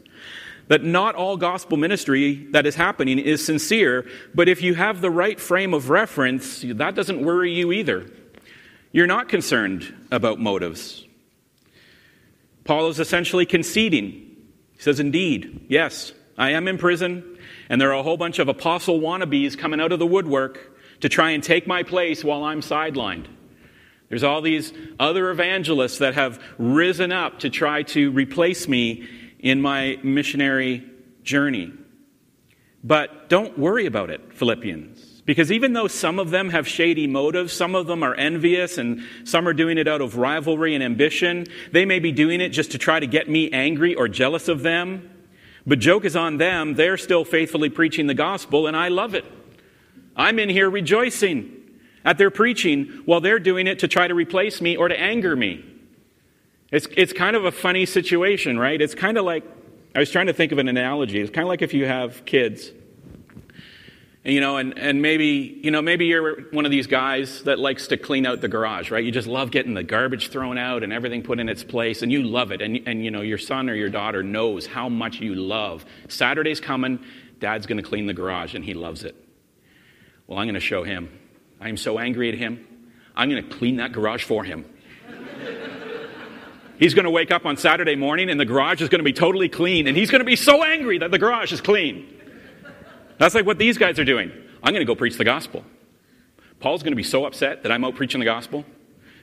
that 0.68 0.84
not 0.84 1.16
all 1.16 1.38
gospel 1.38 1.78
ministry 1.78 2.48
that 2.52 2.66
is 2.66 2.76
happening 2.76 3.18
is 3.18 3.46
sincere, 3.46 4.06
but 4.36 4.50
if 4.50 4.62
you 4.62 4.74
have 4.76 5.02
the 5.02 5.10
right 5.10 5.40
frame 5.40 5.74
of 5.74 5.90
reference, 5.90 6.64
that 6.64 6.96
doesn't 6.96 7.24
worry 7.24 7.54
you 7.54 7.72
either. 7.72 8.10
You're 8.92 9.08
not 9.08 9.30
concerned 9.30 9.94
about 10.12 10.40
motives. 10.40 11.06
Paul 12.64 12.90
is 12.90 13.00
essentially 13.00 13.46
conceding. 13.46 14.14
He 14.74 14.82
says, 14.82 15.00
Indeed, 15.00 15.66
yes, 15.70 16.12
I 16.38 16.52
am 16.52 16.68
in 16.68 16.78
prison, 16.78 17.38
and 17.70 17.80
there 17.80 17.90
are 17.90 18.00
a 18.00 18.04
whole 18.04 18.18
bunch 18.18 18.40
of 18.40 18.48
apostle 18.48 19.00
wannabes 19.00 19.58
coming 19.58 19.80
out 19.80 19.92
of 19.92 20.00
the 20.00 20.08
woodwork 20.08 20.80
to 21.02 21.10
try 21.10 21.32
and 21.32 21.44
take 21.44 21.68
my 21.68 21.84
place 21.84 22.24
while 22.24 22.44
I'm 22.44 22.62
sidelined. 22.62 23.28
There's 24.10 24.24
all 24.24 24.42
these 24.42 24.74
other 25.00 25.30
evangelists 25.30 26.00
that 26.00 26.16
have 26.16 26.42
risen 26.58 27.12
up 27.12 27.40
to 27.40 27.50
try 27.50 27.84
to 27.84 28.12
replace 28.12 28.68
me 28.68 29.08
in 29.40 29.62
my 29.62 30.00
missionary 30.04 30.84
journey. 31.24 31.72
But 32.84 33.30
don't 33.30 33.58
worry 33.58 33.86
about 33.86 34.10
it, 34.10 34.34
Philippians. 34.34 35.22
Because 35.26 35.52
even 35.52 35.74
though 35.74 35.88
some 35.88 36.18
of 36.18 36.32
them 36.32 36.50
have 36.50 36.68
shady 36.68 37.06
motives, 37.06 37.54
some 37.54 37.76
of 37.76 37.86
them 37.86 38.02
are 38.02 38.16
envious, 38.16 38.80
and 38.80 39.04
some 39.26 39.48
are 39.48 39.54
doing 39.54 39.78
it 39.78 39.88
out 39.88 40.02
of 40.02 40.18
rivalry 40.18 40.74
and 40.74 40.84
ambition, 40.84 41.46
they 41.72 41.86
may 41.86 42.00
be 42.00 42.12
doing 42.12 42.42
it 42.42 42.50
just 42.50 42.72
to 42.72 42.80
try 42.80 43.00
to 43.00 43.06
get 43.06 43.30
me 43.30 43.52
angry 43.52 43.94
or 43.94 44.08
jealous 44.08 44.48
of 44.48 44.64
them. 44.64 45.08
But 45.68 45.78
joke 45.78 46.04
is 46.04 46.16
on 46.16 46.38
them. 46.38 46.74
They're 46.74 46.98
still 46.98 47.26
faithfully 47.26 47.70
preaching 47.70 48.08
the 48.08 48.16
gospel, 48.16 48.66
and 48.66 48.76
I 48.76 48.88
love 48.88 49.14
it. 49.14 49.26
I'm 50.16 50.40
in 50.40 50.50
here 50.50 50.70
rejoicing 50.70 51.59
at 52.06 52.18
their 52.18 52.32
preaching 52.32 53.02
while 53.06 53.22
they're 53.22 53.40
doing 53.40 53.68
it 53.68 53.80
to 53.80 53.88
try 53.88 54.08
to 54.08 54.14
replace 54.14 54.62
me 54.62 54.76
or 54.78 54.88
to 54.88 55.00
anger 55.00 55.36
me. 55.36 55.66
It's, 56.72 56.88
it's 56.96 57.14
kind 57.14 57.36
of 57.36 57.46
a 57.46 57.52
funny 57.52 57.86
situation, 57.86 58.60
right? 58.60 58.80
It's 58.82 58.96
kind 58.96 59.18
of 59.18 59.26
like, 59.26 59.44
I 59.96 60.00
was 60.00 60.12
trying 60.12 60.28
to 60.28 60.34
think 60.34 60.52
of 60.52 60.60
an 60.60 60.68
analogy. 60.68 61.20
It's 61.20 61.32
kind 61.32 61.44
of 61.44 61.50
like 61.50 61.62
if 61.62 61.74
you 61.74 61.86
have 61.86 62.26
kids 62.26 62.72
you 64.24 64.42
know, 64.42 64.58
and, 64.58 64.78
and 64.78 65.02
maybe, 65.02 65.60
you 65.64 65.72
know, 65.72 65.82
maybe 65.82 66.06
you're 66.06 66.42
one 66.52 66.66
of 66.66 66.72
these 66.72 66.88
guys 66.88 67.44
that 67.44 67.58
likes 67.58 67.88
to 67.88 67.98
clean 67.98 68.26
out 68.26 68.42
the 68.42 68.48
garage, 68.48 68.92
right? 68.92 69.04
You 69.04 69.12
just 69.12 69.28
love 69.28 69.50
getting 69.52 69.74
the 69.74 69.84
garbage 69.84 70.30
thrown 70.30 70.58
out 70.58 70.84
and 70.84 70.92
everything 70.92 71.24
put 71.24 71.40
in 71.40 71.48
its 71.48 71.64
place, 71.64 72.02
and 72.02 72.12
you 72.12 72.24
love 72.24 72.52
it. 72.52 72.62
And, 72.62 72.82
and 72.86 73.04
you 73.04 73.12
know, 73.12 73.22
your 73.22 73.38
son 73.38 73.70
or 73.70 73.76
your 73.76 73.90
daughter 73.90 74.22
knows 74.22 74.68
how 74.68 74.90
much 74.90 75.20
you 75.20 75.36
love. 75.36 75.86
Saturday's 76.10 76.60
coming, 76.60 77.00
dad's 77.40 77.66
going 77.66 77.78
to 77.78 77.84
clean 77.84 78.08
the 78.08 78.14
garage, 78.14 78.56
and 78.56 78.64
he 78.64 78.74
loves 78.74 79.04
it. 79.04 79.16
Well, 80.28 80.38
I'm 80.38 80.46
going 80.46 80.54
to 80.56 80.60
show 80.60 80.84
him. 80.84 81.19
I 81.60 81.70
am 81.70 81.78
so 81.78 82.00
angry 82.00 82.30
at 82.30 82.36
him. 82.36 82.66
I'm 83.16 83.30
going 83.30 83.44
to 83.44 83.58
clean 83.58 83.78
that 83.78 83.92
garage 83.92 84.24
for 84.24 84.44
him. 84.44 84.66
He's 86.80 86.94
going 86.94 87.04
to 87.04 87.12
wake 87.12 87.32
up 87.32 87.46
on 87.46 87.58
Saturday 87.58 87.96
morning 87.96 88.30
and 88.30 88.40
the 88.40 88.46
garage 88.46 88.82
is 88.82 88.88
going 88.88 89.00
to 89.00 89.04
be 89.04 89.12
totally 89.12 89.50
clean, 89.50 89.88
and 89.88 89.98
he's 89.98 90.10
going 90.10 90.20
to 90.20 90.26
be 90.26 90.38
so 90.38 90.64
angry 90.64 91.00
that 91.00 91.12
the 91.12 91.20
garage 91.20 91.52
is 91.52 91.60
clean. 91.60 92.08
That's 93.18 93.36
like 93.36 93.46
what 93.46 93.58
these 93.58 93.78
guys 93.78 94.00
are 94.00 94.06
doing. 94.06 94.32
I'm 94.64 94.74
going 94.74 94.86
to 94.86 94.86
go 94.86 94.96
preach 94.96 95.18
the 95.18 95.26
gospel. 95.26 95.66
Paul's 96.62 96.82
going 96.82 96.94
to 96.94 96.98
be 96.98 97.04
so 97.04 97.26
upset 97.26 97.64
that 97.64 97.72
I'm 97.72 97.84
out 97.84 97.96
preaching 97.96 98.20
the 98.20 98.26
gospel 98.26 98.66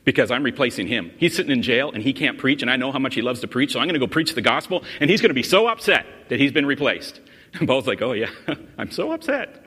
because 0.04 0.30
I'm 0.30 0.42
replacing 0.42 0.86
him. 0.86 1.12
He's 1.16 1.34
sitting 1.34 1.50
in 1.50 1.62
jail 1.62 1.90
and 1.92 2.02
he 2.02 2.12
can't 2.12 2.36
preach, 2.36 2.60
and 2.60 2.70
I 2.70 2.76
know 2.76 2.92
how 2.92 2.98
much 2.98 3.14
he 3.14 3.22
loves 3.22 3.40
to 3.40 3.48
preach, 3.48 3.72
so 3.72 3.80
I'm 3.80 3.86
going 3.86 3.98
to 3.98 4.06
go 4.06 4.06
preach 4.06 4.34
the 4.34 4.42
gospel, 4.42 4.84
and 5.00 5.08
he's 5.08 5.22
going 5.22 5.30
to 5.30 5.34
be 5.34 5.42
so 5.42 5.66
upset 5.66 6.04
that 6.28 6.38
he's 6.38 6.52
been 6.52 6.66
replaced. 6.66 7.20
And 7.54 7.66
Paul's 7.68 7.86
like, 7.86 8.02
Oh, 8.02 8.12
yeah, 8.12 8.30
I'm 8.78 8.90
so 8.90 9.12
upset. 9.12 9.64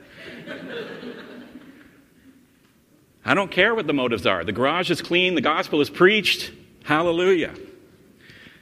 I 3.24 3.34
don't 3.34 3.50
care 3.50 3.74
what 3.74 3.86
the 3.86 3.92
motives 3.92 4.26
are. 4.26 4.44
The 4.44 4.52
garage 4.52 4.90
is 4.90 5.02
clean, 5.02 5.34
the 5.34 5.40
gospel 5.40 5.80
is 5.80 5.90
preached. 5.90 6.52
Hallelujah. 6.84 7.54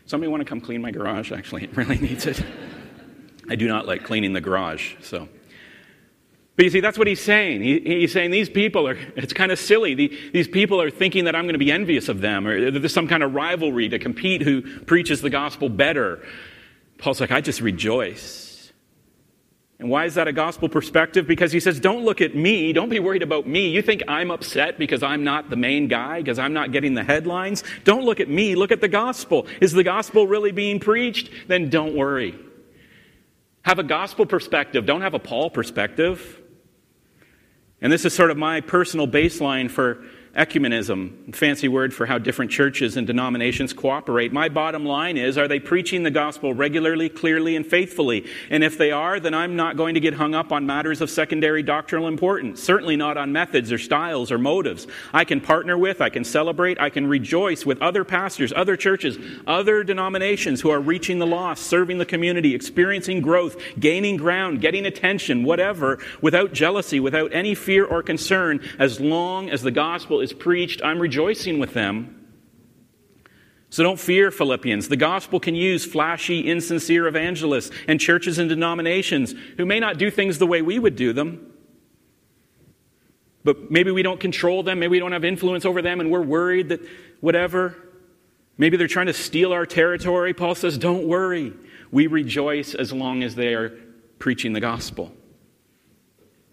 Somebody 0.06 0.30
want 0.30 0.40
to 0.40 0.44
come 0.44 0.60
clean 0.60 0.82
my 0.82 0.90
garage? 0.90 1.30
Actually, 1.32 1.64
it 1.64 1.76
really 1.76 1.98
needs 2.00 2.26
it. 2.26 2.42
I 3.48 3.56
do 3.56 3.68
not 3.68 3.86
like 3.86 4.04
cleaning 4.04 4.32
the 4.32 4.40
garage, 4.40 4.94
so. 5.00 5.28
But 6.56 6.64
you 6.64 6.70
see, 6.70 6.80
that's 6.80 6.98
what 6.98 7.06
he's 7.06 7.20
saying. 7.20 7.62
He, 7.62 7.78
he's 7.80 8.12
saying 8.12 8.32
these 8.32 8.50
people 8.50 8.88
are, 8.88 8.98
it's 9.14 9.32
kind 9.32 9.52
of 9.52 9.60
silly. 9.60 9.94
The, 9.94 10.30
these 10.32 10.48
people 10.48 10.82
are 10.82 10.90
thinking 10.90 11.24
that 11.26 11.36
I'm 11.36 11.44
going 11.44 11.54
to 11.54 11.58
be 11.58 11.70
envious 11.70 12.08
of 12.08 12.20
them, 12.20 12.48
or 12.48 12.70
there's 12.72 12.92
some 12.92 13.06
kind 13.06 13.22
of 13.22 13.34
rivalry 13.34 13.88
to 13.90 13.98
compete 13.98 14.42
who 14.42 14.62
preaches 14.80 15.20
the 15.20 15.30
gospel 15.30 15.68
better. 15.68 16.20
Paul's 16.98 17.20
like, 17.20 17.30
I 17.30 17.40
just 17.40 17.60
rejoice 17.60 18.47
and 19.80 19.88
why 19.88 20.06
is 20.06 20.14
that 20.14 20.26
a 20.26 20.32
gospel 20.32 20.68
perspective? 20.68 21.28
Because 21.28 21.52
he 21.52 21.60
says, 21.60 21.78
don't 21.78 22.04
look 22.04 22.20
at 22.20 22.34
me. 22.34 22.72
Don't 22.72 22.88
be 22.88 22.98
worried 22.98 23.22
about 23.22 23.46
me. 23.46 23.68
You 23.68 23.80
think 23.80 24.02
I'm 24.08 24.32
upset 24.32 24.76
because 24.76 25.04
I'm 25.04 25.22
not 25.22 25.50
the 25.50 25.56
main 25.56 25.86
guy, 25.86 26.18
because 26.18 26.38
I'm 26.40 26.52
not 26.52 26.72
getting 26.72 26.94
the 26.94 27.04
headlines? 27.04 27.62
Don't 27.84 28.04
look 28.04 28.18
at 28.18 28.28
me. 28.28 28.56
Look 28.56 28.72
at 28.72 28.80
the 28.80 28.88
gospel. 28.88 29.46
Is 29.60 29.72
the 29.72 29.84
gospel 29.84 30.26
really 30.26 30.50
being 30.50 30.80
preached? 30.80 31.30
Then 31.46 31.70
don't 31.70 31.94
worry. 31.94 32.36
Have 33.62 33.78
a 33.78 33.84
gospel 33.84 34.26
perspective. 34.26 34.84
Don't 34.84 35.02
have 35.02 35.14
a 35.14 35.20
Paul 35.20 35.48
perspective. 35.48 36.40
And 37.80 37.92
this 37.92 38.04
is 38.04 38.12
sort 38.12 38.32
of 38.32 38.36
my 38.36 38.60
personal 38.60 39.06
baseline 39.06 39.70
for 39.70 40.04
ecumenism, 40.38 41.34
fancy 41.34 41.66
word 41.66 41.92
for 41.92 42.06
how 42.06 42.16
different 42.16 42.50
churches 42.50 42.96
and 42.96 43.08
denominations 43.08 43.72
cooperate. 43.72 44.32
My 44.32 44.48
bottom 44.48 44.84
line 44.84 45.16
is 45.16 45.36
are 45.36 45.48
they 45.48 45.58
preaching 45.58 46.04
the 46.04 46.12
gospel 46.12 46.54
regularly, 46.54 47.08
clearly, 47.08 47.56
and 47.56 47.66
faithfully? 47.66 48.24
And 48.48 48.62
if 48.62 48.78
they 48.78 48.92
are, 48.92 49.18
then 49.18 49.34
I'm 49.34 49.56
not 49.56 49.76
going 49.76 49.94
to 49.94 50.00
get 50.00 50.14
hung 50.14 50.36
up 50.36 50.52
on 50.52 50.64
matters 50.64 51.00
of 51.00 51.10
secondary 51.10 51.64
doctrinal 51.64 52.06
importance, 52.06 52.62
certainly 52.62 52.94
not 52.94 53.16
on 53.16 53.32
methods 53.32 53.72
or 53.72 53.78
styles 53.78 54.30
or 54.30 54.38
motives. 54.38 54.86
I 55.12 55.24
can 55.24 55.40
partner 55.40 55.76
with, 55.76 56.00
I 56.00 56.08
can 56.08 56.22
celebrate, 56.22 56.80
I 56.80 56.88
can 56.88 57.08
rejoice 57.08 57.66
with 57.66 57.82
other 57.82 58.04
pastors, 58.04 58.52
other 58.54 58.76
churches, 58.76 59.18
other 59.44 59.82
denominations 59.82 60.60
who 60.60 60.70
are 60.70 60.80
reaching 60.80 61.18
the 61.18 61.26
lost, 61.26 61.64
serving 61.64 61.98
the 61.98 62.06
community, 62.06 62.54
experiencing 62.54 63.20
growth, 63.22 63.56
gaining 63.80 64.16
ground, 64.16 64.60
getting 64.60 64.86
attention, 64.86 65.42
whatever, 65.42 65.98
without 66.20 66.52
jealousy, 66.52 67.00
without 67.00 67.32
any 67.34 67.56
fear 67.56 67.84
or 67.84 68.04
concern, 68.04 68.60
as 68.78 69.00
long 69.00 69.50
as 69.50 69.62
the 69.62 69.72
gospel 69.72 70.20
is 70.20 70.27
is 70.28 70.34
preached, 70.34 70.82
I'm 70.84 70.98
rejoicing 70.98 71.58
with 71.58 71.74
them. 71.74 72.14
So 73.70 73.82
don't 73.82 74.00
fear, 74.00 74.30
Philippians. 74.30 74.88
The 74.88 74.96
gospel 74.96 75.40
can 75.40 75.54
use 75.54 75.84
flashy, 75.84 76.48
insincere 76.48 77.06
evangelists 77.06 77.70
and 77.86 78.00
churches 78.00 78.38
and 78.38 78.48
denominations 78.48 79.34
who 79.56 79.66
may 79.66 79.78
not 79.78 79.98
do 79.98 80.10
things 80.10 80.38
the 80.38 80.46
way 80.46 80.62
we 80.62 80.78
would 80.78 80.96
do 80.96 81.12
them. 81.12 81.52
But 83.44 83.70
maybe 83.70 83.90
we 83.90 84.02
don't 84.02 84.20
control 84.20 84.62
them, 84.62 84.78
maybe 84.78 84.92
we 84.92 84.98
don't 84.98 85.12
have 85.12 85.24
influence 85.24 85.64
over 85.64 85.80
them, 85.82 86.00
and 86.00 86.10
we're 86.10 86.22
worried 86.22 86.70
that 86.70 86.80
whatever. 87.20 87.76
Maybe 88.56 88.76
they're 88.76 88.88
trying 88.88 89.06
to 89.06 89.12
steal 89.12 89.52
our 89.52 89.66
territory. 89.66 90.34
Paul 90.34 90.54
says, 90.54 90.76
Don't 90.76 91.06
worry. 91.06 91.54
We 91.90 92.08
rejoice 92.08 92.74
as 92.74 92.92
long 92.92 93.22
as 93.22 93.34
they 93.34 93.54
are 93.54 93.70
preaching 94.18 94.52
the 94.52 94.60
gospel. 94.60 95.12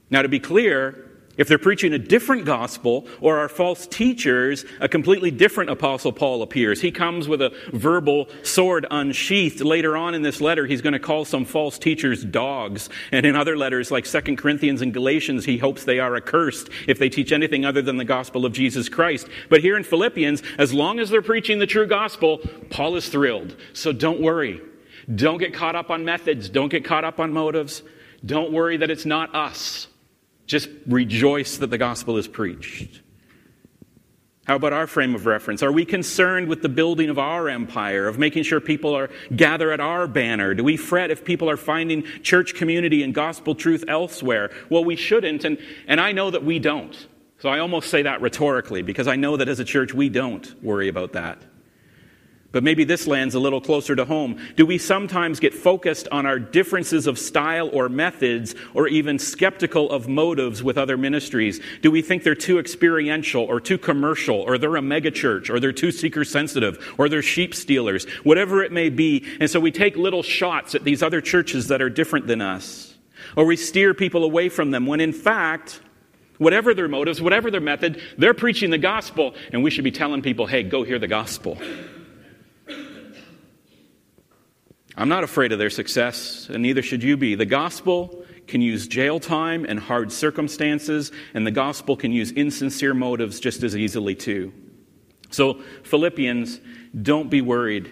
Now, 0.10 0.22
to 0.22 0.30
be 0.30 0.40
clear, 0.40 1.05
if 1.38 1.48
they're 1.48 1.58
preaching 1.58 1.93
a 1.93 2.00
different 2.00 2.45
gospel 2.45 3.08
or 3.21 3.38
are 3.38 3.50
false 3.50 3.88
teachers, 3.88 4.65
a 4.80 4.88
completely 4.88 5.32
different 5.32 5.69
apostle 5.69 6.12
Paul 6.12 6.41
appears. 6.41 6.82
He 6.82 6.91
comes 6.91 7.28
with 7.28 7.41
a 7.41 7.54
verbal 7.74 8.28
sword 8.43 8.86
unsheathed. 8.89 9.62
Later 9.62 9.98
on 9.98 10.13
in 10.13 10.21
this 10.21 10.41
letter, 10.41 10.65
he's 10.65 10.82
going 10.82 10.93
to 10.93 11.00
call 11.00 11.26
some 11.26 11.45
false 11.45 11.78
teachers 11.78 12.24
dogs. 12.24 12.89
And 13.12 13.26
in 13.26 13.36
other 13.36 13.58
letters 13.58 13.91
like 13.91 14.06
2 14.06 14.36
Corinthians 14.36 14.82
and 14.82 14.93
Galatians, 14.93 15.45
he 15.45 15.58
hopes 15.58 15.84
they 15.84 16.00
are 16.00 16.15
accursed 16.15 16.69
if 16.88 17.00
they 17.00 17.10
teach 17.10 17.32
anything 17.32 17.65
other 17.65 17.82
than 17.82 17.98
the 17.98 18.06
gospel 18.06 18.45
of 18.45 18.54
Jesus 18.54 18.89
Christ. 18.89 19.28
But 19.50 19.62
here 19.62 19.78
in 19.78 19.84
Philippians, 19.84 20.43
as 20.58 20.74
long 20.74 21.00
as 21.00 21.10
they're 21.10 21.21
preaching 21.21 21.60
the 21.60 21.67
true 21.67 21.88
gospel, 21.88 22.39
Paul 22.69 22.95
is 22.95 23.10
thrilled. 23.10 23.56
So 23.74 23.91
don't 23.91 24.21
worry. 24.21 24.62
Don't 25.13 25.38
get 25.38 25.54
caught 25.54 25.76
up 25.76 25.89
on 25.89 26.06
methods. 26.06 26.50
Don't 26.50 26.69
get 26.69 26.84
caught 26.84 27.04
up 27.04 27.19
on 27.19 27.32
motives. 27.32 27.84
Don't 28.26 28.52
worry 28.52 28.78
that 28.78 28.89
it's 28.89 29.06
not 29.06 29.36
us. 29.36 29.88
Just 30.45 30.69
rejoice 30.86 31.58
that 31.58 31.67
the 31.67 31.77
gospel 31.77 32.17
is 32.17 32.27
preached. 32.27 33.01
How 34.45 34.58
about 34.58 34.73
our 34.73 34.86
frame 34.86 35.15
of 35.15 35.25
reference? 35.25 35.63
Are 35.63 35.71
we 35.71 35.86
concerned 35.86 36.47
with 36.49 36.62
the 36.62 36.69
building 36.69 37.10
of 37.10 37.17
our 37.17 37.49
empire, 37.49 38.08
of 38.08 38.19
making 38.19 38.43
sure 38.43 38.60
people 38.60 38.95
are 38.95 39.10
gather 39.36 39.71
at 39.71 39.79
our 39.79 40.08
banner? 40.08 40.53
Do 40.53 40.63
we 40.63 40.77
fret 40.77 41.10
if 41.10 41.25
people 41.25 41.49
are 41.49 41.58
finding 41.58 42.03
church 42.21 42.53
community 42.53 43.01
and 43.01 43.12
gospel 43.12 43.55
truth 43.55 43.84
elsewhere? 43.88 44.51
Well, 44.69 44.86
we 44.86 44.95
shouldn't, 44.95 45.45
and, 45.45 45.58
and 45.88 45.99
I 45.99 46.12
know 46.12 46.29
that 46.29 46.45
we 46.45 46.60
don't. 46.60 46.95
So 47.39 47.49
I 47.49 47.58
almost 47.58 47.89
say 47.89 48.03
that 48.03 48.21
rhetorically 48.21 48.84
because 48.84 49.08
I 49.08 49.15
know 49.15 49.36
that 49.38 49.49
as 49.49 49.60
a 49.60 49.65
church 49.65 49.95
we 49.95 50.10
don't 50.10 50.63
worry 50.63 50.89
about 50.89 51.13
that. 51.13 51.41
But 52.56 52.63
maybe 52.63 52.86
this 52.86 53.06
lands 53.06 53.36
a 53.36 53.39
little 53.39 53.60
closer 53.60 53.98
to 53.98 54.06
home. 54.06 54.39
Do 54.56 54.65
we 54.65 54.78
sometimes 54.78 55.41
get 55.41 55.54
focused 55.54 56.08
on 56.10 56.26
our 56.26 56.39
differences 56.39 57.06
of 57.06 57.20
style 57.20 57.70
or 57.74 57.89
methods, 57.89 58.56
or 58.74 58.88
even 58.88 59.20
skeptical 59.20 59.91
of 59.91 60.08
motives 60.08 60.63
with 60.63 60.78
other 60.78 60.96
ministries? 60.96 61.60
Do 61.82 61.91
we 61.91 62.02
think 62.02 62.24
they're 62.24 62.34
too 62.34 62.58
experiential, 62.58 63.44
or 63.44 63.60
too 63.60 63.78
commercial, 63.78 64.38
or 64.38 64.58
they're 64.58 64.78
a 64.78 64.82
megachurch, 64.82 65.50
or 65.50 65.60
they're 65.60 65.74
too 65.74 65.91
seeker 65.91 66.24
sensitive, 66.24 66.96
or 66.98 67.10
they're 67.10 67.22
sheep 67.22 67.54
stealers, 67.54 68.06
whatever 68.24 68.63
it 68.63 68.72
may 68.72 68.88
be? 68.88 69.26
And 69.41 69.50
so 69.50 69.60
we 69.60 69.72
take 69.74 69.98
little 69.98 70.24
shots 70.24 70.76
at 70.76 70.86
these 70.86 71.04
other 71.04 71.20
churches 71.20 71.68
that 71.68 71.82
are 71.82 71.89
different 71.89 72.26
than 72.26 72.39
us. 72.39 72.96
Or 73.36 73.44
we 73.44 73.58
steer 73.58 73.94
people 73.94 74.24
away 74.24 74.48
from 74.48 74.72
them 74.72 74.86
when 74.86 75.02
in 75.02 75.12
fact, 75.12 75.82
whatever 76.38 76.74
their 76.74 76.88
motives, 76.88 77.22
whatever 77.22 77.52
their 77.52 77.60
method, 77.60 78.02
they're 78.18 78.34
preaching 78.34 78.70
the 78.70 78.78
gospel, 78.78 79.36
and 79.52 79.62
we 79.62 79.72
should 79.72 79.84
be 79.84 79.91
telling 79.91 80.22
people, 80.22 80.46
hey, 80.46 80.63
go 80.63 80.84
hear 80.84 81.00
the 81.00 81.10
gospel. 81.10 81.58
I'm 84.97 85.10
not 85.10 85.23
afraid 85.23 85.51
of 85.51 85.60
their 85.60 85.69
success, 85.69 86.47
and 86.49 86.63
neither 86.63 86.81
should 86.81 87.03
you 87.03 87.17
be. 87.17 87.36
The 87.36 87.45
gospel 87.45 88.23
can 88.47 88.62
use 88.62 88.88
jail 88.88 89.19
time 89.19 89.65
and 89.65 89.79
hard 89.79 90.12
circumstances, 90.12 91.12
and 91.34 91.45
the 91.45 91.51
gospel 91.51 91.97
can 91.97 92.12
use 92.12 92.31
insincere 92.31 92.93
motives 92.93 93.39
just 93.39 93.63
as 93.63 93.75
easily, 93.75 94.15
too. 94.15 94.53
So, 95.31 95.62
Philippians, 95.84 96.62
don't 97.01 97.29
be 97.29 97.41
worried 97.41 97.91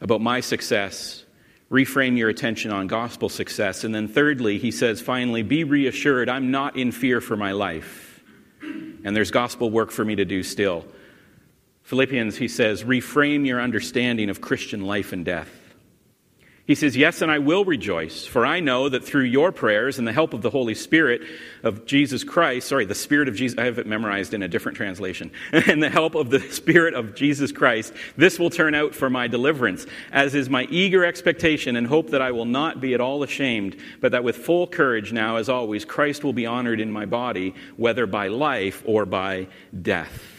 about 0.00 0.20
my 0.20 0.40
success. 0.40 1.24
Reframe 1.70 2.16
your 2.16 2.28
attention 2.28 2.70
on 2.70 2.86
gospel 2.86 3.28
success. 3.28 3.82
And 3.82 3.92
then, 3.92 4.06
thirdly, 4.06 4.58
he 4.58 4.70
says, 4.70 5.00
finally, 5.00 5.42
be 5.42 5.64
reassured 5.64 6.28
I'm 6.28 6.52
not 6.52 6.76
in 6.76 6.92
fear 6.92 7.20
for 7.20 7.36
my 7.36 7.52
life. 7.52 8.22
And 8.62 9.16
there's 9.16 9.32
gospel 9.32 9.70
work 9.70 9.90
for 9.90 10.04
me 10.04 10.14
to 10.16 10.24
do 10.24 10.42
still. 10.42 10.86
Philippians, 11.82 12.36
he 12.36 12.48
says, 12.48 12.84
reframe 12.84 13.44
your 13.46 13.60
understanding 13.60 14.30
of 14.30 14.40
Christian 14.40 14.82
life 14.82 15.12
and 15.12 15.24
death. 15.24 15.63
He 16.66 16.74
says, 16.74 16.96
Yes, 16.96 17.20
and 17.20 17.30
I 17.30 17.40
will 17.40 17.66
rejoice, 17.66 18.24
for 18.24 18.46
I 18.46 18.60
know 18.60 18.88
that 18.88 19.04
through 19.04 19.24
your 19.24 19.52
prayers 19.52 19.98
and 19.98 20.08
the 20.08 20.14
help 20.14 20.32
of 20.32 20.40
the 20.40 20.48
Holy 20.48 20.74
Spirit 20.74 21.20
of 21.62 21.84
Jesus 21.84 22.24
Christ, 22.24 22.68
sorry, 22.68 22.86
the 22.86 22.94
Spirit 22.94 23.28
of 23.28 23.36
Jesus, 23.36 23.58
I 23.58 23.64
have 23.64 23.78
it 23.78 23.86
memorized 23.86 24.32
in 24.32 24.42
a 24.42 24.48
different 24.48 24.78
translation, 24.78 25.30
and 25.52 25.82
the 25.82 25.90
help 25.90 26.14
of 26.14 26.30
the 26.30 26.40
Spirit 26.40 26.94
of 26.94 27.14
Jesus 27.14 27.52
Christ, 27.52 27.92
this 28.16 28.38
will 28.38 28.48
turn 28.48 28.74
out 28.74 28.94
for 28.94 29.10
my 29.10 29.28
deliverance, 29.28 29.84
as 30.10 30.34
is 30.34 30.48
my 30.48 30.64
eager 30.70 31.04
expectation 31.04 31.76
and 31.76 31.86
hope 31.86 32.10
that 32.10 32.22
I 32.22 32.30
will 32.30 32.46
not 32.46 32.80
be 32.80 32.94
at 32.94 33.00
all 33.00 33.22
ashamed, 33.22 33.76
but 34.00 34.12
that 34.12 34.24
with 34.24 34.36
full 34.36 34.66
courage 34.66 35.12
now, 35.12 35.36
as 35.36 35.50
always, 35.50 35.84
Christ 35.84 36.24
will 36.24 36.32
be 36.32 36.46
honored 36.46 36.80
in 36.80 36.90
my 36.90 37.04
body, 37.04 37.54
whether 37.76 38.06
by 38.06 38.28
life 38.28 38.82
or 38.86 39.04
by 39.04 39.48
death. 39.82 40.34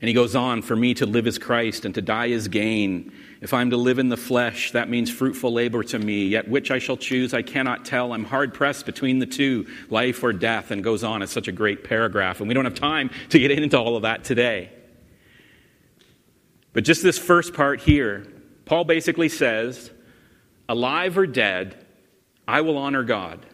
And 0.00 0.08
he 0.08 0.14
goes 0.14 0.34
on, 0.34 0.62
For 0.62 0.74
me 0.74 0.94
to 0.94 1.06
live 1.06 1.28
is 1.28 1.38
Christ, 1.38 1.84
and 1.84 1.94
to 1.94 2.02
die 2.02 2.26
is 2.26 2.48
gain. 2.48 3.12
If 3.40 3.52
I'm 3.52 3.70
to 3.70 3.76
live 3.76 3.98
in 3.98 4.08
the 4.08 4.16
flesh, 4.16 4.72
that 4.72 4.88
means 4.88 5.10
fruitful 5.10 5.52
labor 5.52 5.82
to 5.84 5.98
me. 5.98 6.26
Yet 6.26 6.48
which 6.48 6.70
I 6.70 6.78
shall 6.78 6.96
choose, 6.96 7.34
I 7.34 7.42
cannot 7.42 7.84
tell. 7.84 8.12
I'm 8.12 8.24
hard 8.24 8.54
pressed 8.54 8.86
between 8.86 9.18
the 9.18 9.26
two, 9.26 9.66
life 9.90 10.22
or 10.22 10.32
death, 10.32 10.70
and 10.70 10.82
goes 10.82 11.04
on. 11.04 11.20
It's 11.20 11.32
such 11.32 11.48
a 11.48 11.52
great 11.52 11.84
paragraph, 11.84 12.40
and 12.40 12.48
we 12.48 12.54
don't 12.54 12.64
have 12.64 12.74
time 12.74 13.10
to 13.30 13.38
get 13.38 13.50
into 13.50 13.78
all 13.78 13.96
of 13.96 14.02
that 14.02 14.24
today. 14.24 14.70
But 16.72 16.84
just 16.84 17.02
this 17.02 17.18
first 17.18 17.52
part 17.52 17.80
here, 17.80 18.26
Paul 18.64 18.84
basically 18.84 19.28
says, 19.28 19.90
alive 20.68 21.16
or 21.18 21.26
dead, 21.26 21.86
I 22.48 22.62
will 22.62 22.78
honor 22.78 23.02
God. 23.02 23.44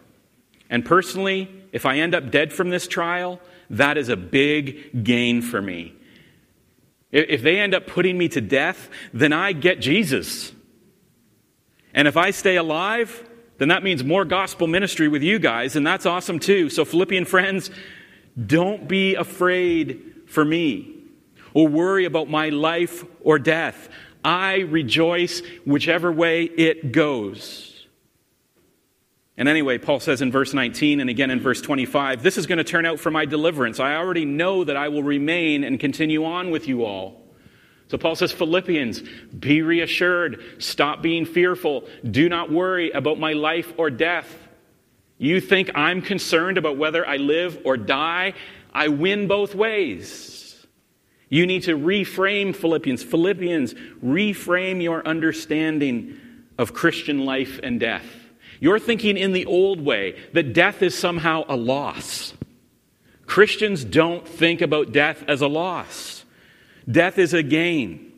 And 0.69 0.83
personally, 0.83 1.49
if 1.71 1.85
I 1.85 1.97
end 1.97 2.15
up 2.15 2.31
dead 2.31 2.53
from 2.53 2.69
this 2.69 2.87
trial, 2.87 3.39
that 3.69 3.97
is 3.97 4.09
a 4.09 4.17
big 4.17 5.03
gain 5.03 5.41
for 5.41 5.61
me. 5.61 5.93
If 7.13 7.43
they 7.43 7.59
end 7.59 7.75
up 7.75 7.85
putting 7.85 8.17
me 8.17 8.27
to 8.29 8.41
death, 8.41 8.89
then 9.13 9.31
I 9.31 9.53
get 9.53 9.79
Jesus. 9.79 10.51
And 11.93 12.07
if 12.07 12.17
I 12.17 12.31
stay 12.31 12.55
alive, 12.55 13.23
then 13.59 13.67
that 13.67 13.83
means 13.83 14.03
more 14.03 14.25
gospel 14.25 14.65
ministry 14.65 15.07
with 15.07 15.21
you 15.21 15.37
guys, 15.37 15.75
and 15.75 15.85
that's 15.85 16.07
awesome 16.07 16.39
too. 16.39 16.69
So, 16.69 16.83
Philippian 16.83 17.25
friends, 17.25 17.69
don't 18.43 18.87
be 18.87 19.13
afraid 19.13 20.23
for 20.25 20.43
me 20.43 20.95
or 21.53 21.67
worry 21.67 22.05
about 22.05 22.29
my 22.29 22.49
life 22.49 23.05
or 23.21 23.37
death. 23.37 23.89
I 24.25 24.61
rejoice 24.61 25.43
whichever 25.65 26.11
way 26.11 26.45
it 26.45 26.91
goes. 26.91 27.72
And 29.35 29.49
anyway, 29.49 29.79
Paul 29.79 29.99
says 29.99 30.21
in 30.21 30.31
verse 30.31 30.53
19 30.53 30.99
and 30.99 31.09
again 31.09 31.31
in 31.31 31.39
verse 31.39 31.61
25, 31.61 32.21
this 32.21 32.37
is 32.37 32.45
going 32.45 32.59
to 32.59 32.63
turn 32.63 32.85
out 32.85 32.99
for 32.99 33.09
my 33.09 33.25
deliverance. 33.25 33.79
I 33.79 33.95
already 33.95 34.25
know 34.25 34.63
that 34.63 34.77
I 34.77 34.89
will 34.89 35.03
remain 35.03 35.63
and 35.63 35.79
continue 35.79 36.23
on 36.23 36.51
with 36.51 36.67
you 36.67 36.85
all. 36.85 37.21
So 37.87 37.97
Paul 37.97 38.15
says, 38.15 38.31
Philippians, 38.31 39.03
be 39.39 39.61
reassured. 39.61 40.43
Stop 40.59 41.01
being 41.01 41.25
fearful. 41.25 41.87
Do 42.09 42.29
not 42.29 42.51
worry 42.51 42.91
about 42.91 43.19
my 43.19 43.33
life 43.33 43.73
or 43.77 43.89
death. 43.89 44.31
You 45.17 45.39
think 45.41 45.71
I'm 45.75 46.01
concerned 46.01 46.57
about 46.57 46.77
whether 46.77 47.07
I 47.07 47.17
live 47.17 47.59
or 47.65 47.77
die? 47.77 48.33
I 48.71 48.87
win 48.87 49.27
both 49.27 49.53
ways. 49.53 50.65
You 51.29 51.45
need 51.45 51.63
to 51.63 51.77
reframe 51.77 52.55
Philippians. 52.55 53.03
Philippians, 53.03 53.73
reframe 54.03 54.81
your 54.81 55.05
understanding 55.07 56.19
of 56.57 56.73
Christian 56.73 57.25
life 57.25 57.59
and 57.63 57.79
death. 57.79 58.22
You're 58.63 58.79
thinking 58.79 59.17
in 59.17 59.33
the 59.33 59.45
old 59.45 59.81
way 59.81 60.17
that 60.31 60.53
death 60.53 60.81
is 60.81 60.97
somehow 60.97 61.43
a 61.49 61.55
loss. 61.57 62.33
Christians 63.25 63.83
don't 63.83 64.25
think 64.25 64.61
about 64.61 64.93
death 64.93 65.21
as 65.27 65.41
a 65.41 65.47
loss, 65.47 66.23
death 66.89 67.17
is 67.17 67.33
a 67.33 67.43
gain. 67.43 68.13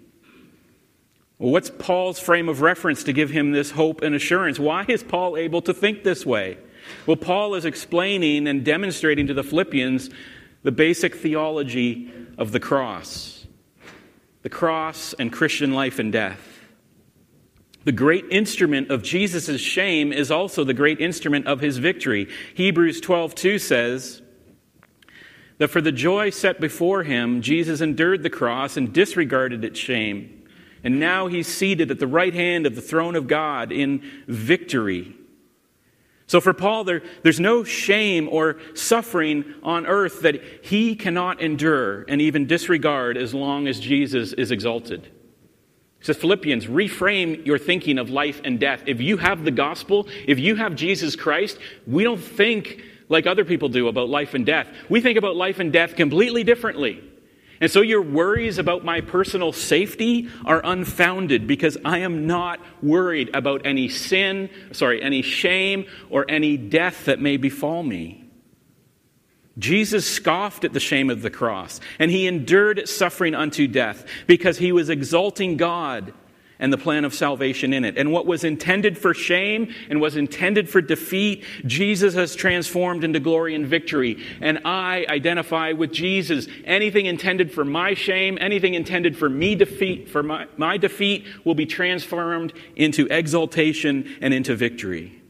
Well, 1.39 1.51
what's 1.51 1.71
Paul's 1.71 2.19
frame 2.19 2.47
of 2.47 2.62
reference 2.62 3.03
to 3.05 3.12
give 3.12 3.31
him 3.31 3.53
this 3.53 3.71
hope 3.71 4.03
and 4.03 4.13
assurance? 4.13 4.60
Why 4.60 4.86
is 4.88 5.01
Paul 5.01 5.36
able 5.36 5.63
to 5.63 5.73
think 5.73 6.03
this 6.03 6.27
way? 6.27 6.60
Well, 7.08 7.17
Paul 7.17 7.55
is 7.55 7.65
explaining 7.65 8.47
and 8.47 8.63
demonstrating 8.63 9.25
to 9.25 9.34
the 9.34 9.43
Philippians 9.43 10.12
the 10.62 10.71
basic 10.71 11.15
theology 11.15 12.12
of 12.38 12.51
the 12.51 12.60
cross 12.60 13.47
the 14.43 14.49
cross 14.49 15.13
and 15.13 15.34
Christian 15.34 15.73
life 15.73 15.97
and 15.97 16.13
death. 16.13 16.55
The 17.86 17.91
great 17.91 18.26
instrument 18.32 18.89
of 18.89 19.04
Jesus' 19.04 19.62
shame 19.62 20.12
is 20.12 20.32
also 20.32 20.63
the 20.63 20.74
great 20.74 21.00
instrument 21.00 21.45
of 21.45 21.62
his 21.62 21.78
victory. 21.78 22.28
Hebrews 22.56 23.00
12 23.00 23.36
2 23.36 23.60
says 23.60 24.24
that 25.60 25.67
for 25.69 25.82
the 25.82 25.91
joy 25.91 26.32
set 26.32 26.60
before 26.60 27.04
him, 27.04 27.41
Jesus 27.41 27.82
endured 27.82 28.24
the 28.24 28.30
cross 28.30 28.76
and 28.76 28.91
disregarded 28.91 29.63
its 29.63 29.80
shame. 29.80 30.48
And 30.84 31.00
now 31.00 31.28
he's 31.28 31.48
seated 31.48 31.91
at 31.91 32.00
the 32.00 32.08
right 32.08 32.34
hand 32.34 32.65
of 32.65 32.76
the 32.76 32.82
throne 32.82 33.15
of 33.15 33.28
God 33.28 33.71
in 33.71 34.04
victory. 34.28 35.15
So 36.28 36.41
for 36.41 36.54
Paul, 36.54 36.86
there, 36.86 37.04
there's 37.21 37.39
no 37.39 37.63
shame 37.63 38.28
or 38.32 38.58
suffering 38.74 39.45
on 39.62 39.86
earth 39.86 40.21
that 40.21 40.41
he 40.63 40.95
cannot 40.95 41.39
endure 41.39 42.02
and 42.04 42.19
even 42.19 42.48
disregard 42.48 43.15
as 43.15 43.32
long 43.36 43.67
as 43.67 43.80
Jesus 43.80 44.34
is 44.34 44.50
exalted 44.50 45.12
says 46.06 46.18
Philippians, 46.18 46.68
reframe 46.68 47.44
your 47.48 47.58
thinking 47.58 47.98
of 47.98 48.12
life 48.12 48.39
and 48.44 48.60
death. 48.60 48.84
If 48.86 49.02
you 49.02 49.18
have 49.18 49.44
the 49.44 49.50
gospel, 49.50 50.08
if 50.28 50.38
you 50.38 50.56
have 50.56 50.76
Jesus 50.76 51.15
Christ, 51.15 51.58
we 51.88 52.04
don't 52.04 52.22
think 52.22 52.84
like 53.10 53.26
other 53.26 53.44
people 53.44 53.70
do 53.70 53.88
about 53.88 54.08
life 54.08 54.36
and 54.36 54.46
death. 54.46 54.68
We 54.88 55.02
think 55.02 55.18
about 55.18 55.36
life 55.36 55.58
and 55.58 55.74
death 55.74 55.96
completely 55.96 56.44
differently. 56.44 57.04
And 57.60 57.72
so 57.72 57.82
your 57.82 58.04
worries 58.04 58.60
about 58.60 58.86
my 58.86 59.02
personal 59.02 59.52
safety 59.52 60.30
are 60.46 60.62
unfounded 60.63 61.48
because 61.48 61.76
I 61.84 62.00
am 62.00 62.28
not 62.28 62.60
worried 62.84 63.36
about 63.36 63.65
any 63.65 63.89
sin, 63.89 64.52
sorry, 64.74 65.02
any 65.02 65.24
shame 65.24 65.88
or 66.12 66.30
any 66.30 66.56
death 66.56 67.06
that 67.06 67.20
may 67.20 67.38
befall 67.38 67.82
me. 67.82 68.25
Jesus 69.58 70.06
scoffed 70.06 70.65
at 70.65 70.74
the 70.74 70.80
shame 70.80 71.10
of 71.10 71.22
the 71.22 71.30
cross, 71.30 71.80
and 72.00 72.12
he 72.12 72.28
endured 72.28 72.88
suffering 72.89 73.36
unto 73.36 73.68
death 73.68 74.06
because 74.28 74.58
he 74.58 74.72
was 74.72 74.89
exalting 74.89 75.58
God 75.58 76.13
and 76.60 76.72
the 76.72 76.78
plan 76.78 77.06
of 77.06 77.13
salvation 77.13 77.74
in 77.74 77.84
it. 77.84 77.98
And 77.98 78.12
what 78.12 78.26
was 78.26 78.44
intended 78.44 78.98
for 78.98 79.13
shame 79.13 79.74
and 79.89 80.00
was 80.00 80.15
intended 80.15 80.70
for 80.70 80.82
defeat, 80.82 81.44
Jesus 81.65 82.13
has 82.13 82.36
transformed 82.36 83.04
into 83.04 83.20
glory 83.20 83.56
and 83.56 83.68
victory. 83.68 84.24
And 84.41 84.60
I 84.65 85.06
identify 85.10 85.74
with 85.74 85.91
Jesus. 85.91 86.48
Anything 86.63 87.06
intended 87.06 87.52
for 87.52 87.65
my 87.65 87.94
shame, 87.94 88.38
anything 88.39 88.74
intended 88.74 89.18
for 89.18 89.30
me 89.30 89.56
defeat, 89.56 90.10
for 90.10 90.24
my, 90.24 90.48
my 90.58 90.78
defeat 90.78 91.26
will 91.44 91.56
be 91.56 91.65
transformed 91.65 92.54
into 92.76 93.08
exaltation 93.08 94.15
and 94.22 94.34
into 94.34 94.56
victory. 94.56 95.22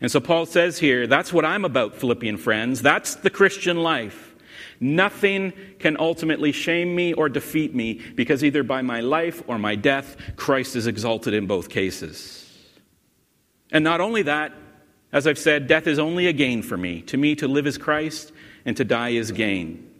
And 0.00 0.10
so 0.10 0.20
Paul 0.20 0.46
says 0.46 0.78
here, 0.78 1.06
that's 1.06 1.32
what 1.32 1.44
I'm 1.44 1.64
about, 1.64 1.94
Philippian 1.96 2.36
friends. 2.36 2.82
That's 2.82 3.14
the 3.14 3.30
Christian 3.30 3.82
life. 3.82 4.34
Nothing 4.78 5.52
can 5.78 5.96
ultimately 5.98 6.52
shame 6.52 6.94
me 6.94 7.14
or 7.14 7.28
defeat 7.28 7.74
me 7.74 8.02
because 8.14 8.44
either 8.44 8.62
by 8.62 8.82
my 8.82 9.00
life 9.00 9.42
or 9.46 9.58
my 9.58 9.74
death, 9.74 10.16
Christ 10.36 10.76
is 10.76 10.86
exalted 10.86 11.32
in 11.32 11.46
both 11.46 11.70
cases. 11.70 12.42
And 13.72 13.82
not 13.82 14.00
only 14.00 14.22
that, 14.22 14.52
as 15.12 15.26
I've 15.26 15.38
said, 15.38 15.66
death 15.66 15.86
is 15.86 15.98
only 15.98 16.26
a 16.26 16.32
gain 16.32 16.62
for 16.62 16.76
me. 16.76 17.00
To 17.02 17.16
me, 17.16 17.34
to 17.36 17.48
live 17.48 17.66
is 17.66 17.78
Christ, 17.78 18.32
and 18.66 18.76
to 18.76 18.84
die 18.84 19.10
is 19.10 19.32
gain. 19.32 19.90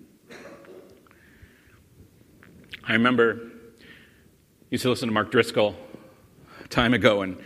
I 2.84 2.92
remember 2.92 3.50
used 4.70 4.82
to 4.82 4.90
listen 4.90 5.08
to 5.08 5.12
Mark 5.14 5.30
Driscoll 5.30 5.74
a 6.62 6.68
time 6.68 6.92
ago, 6.92 7.22
and 7.22 7.38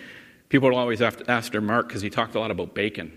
People 0.50 0.68
would 0.68 0.76
always 0.76 1.00
ask 1.00 1.20
after 1.28 1.60
Mark 1.60 1.88
because 1.88 2.02
he 2.02 2.10
talked 2.10 2.34
a 2.34 2.40
lot 2.40 2.50
about 2.50 2.74
bacon. 2.74 3.16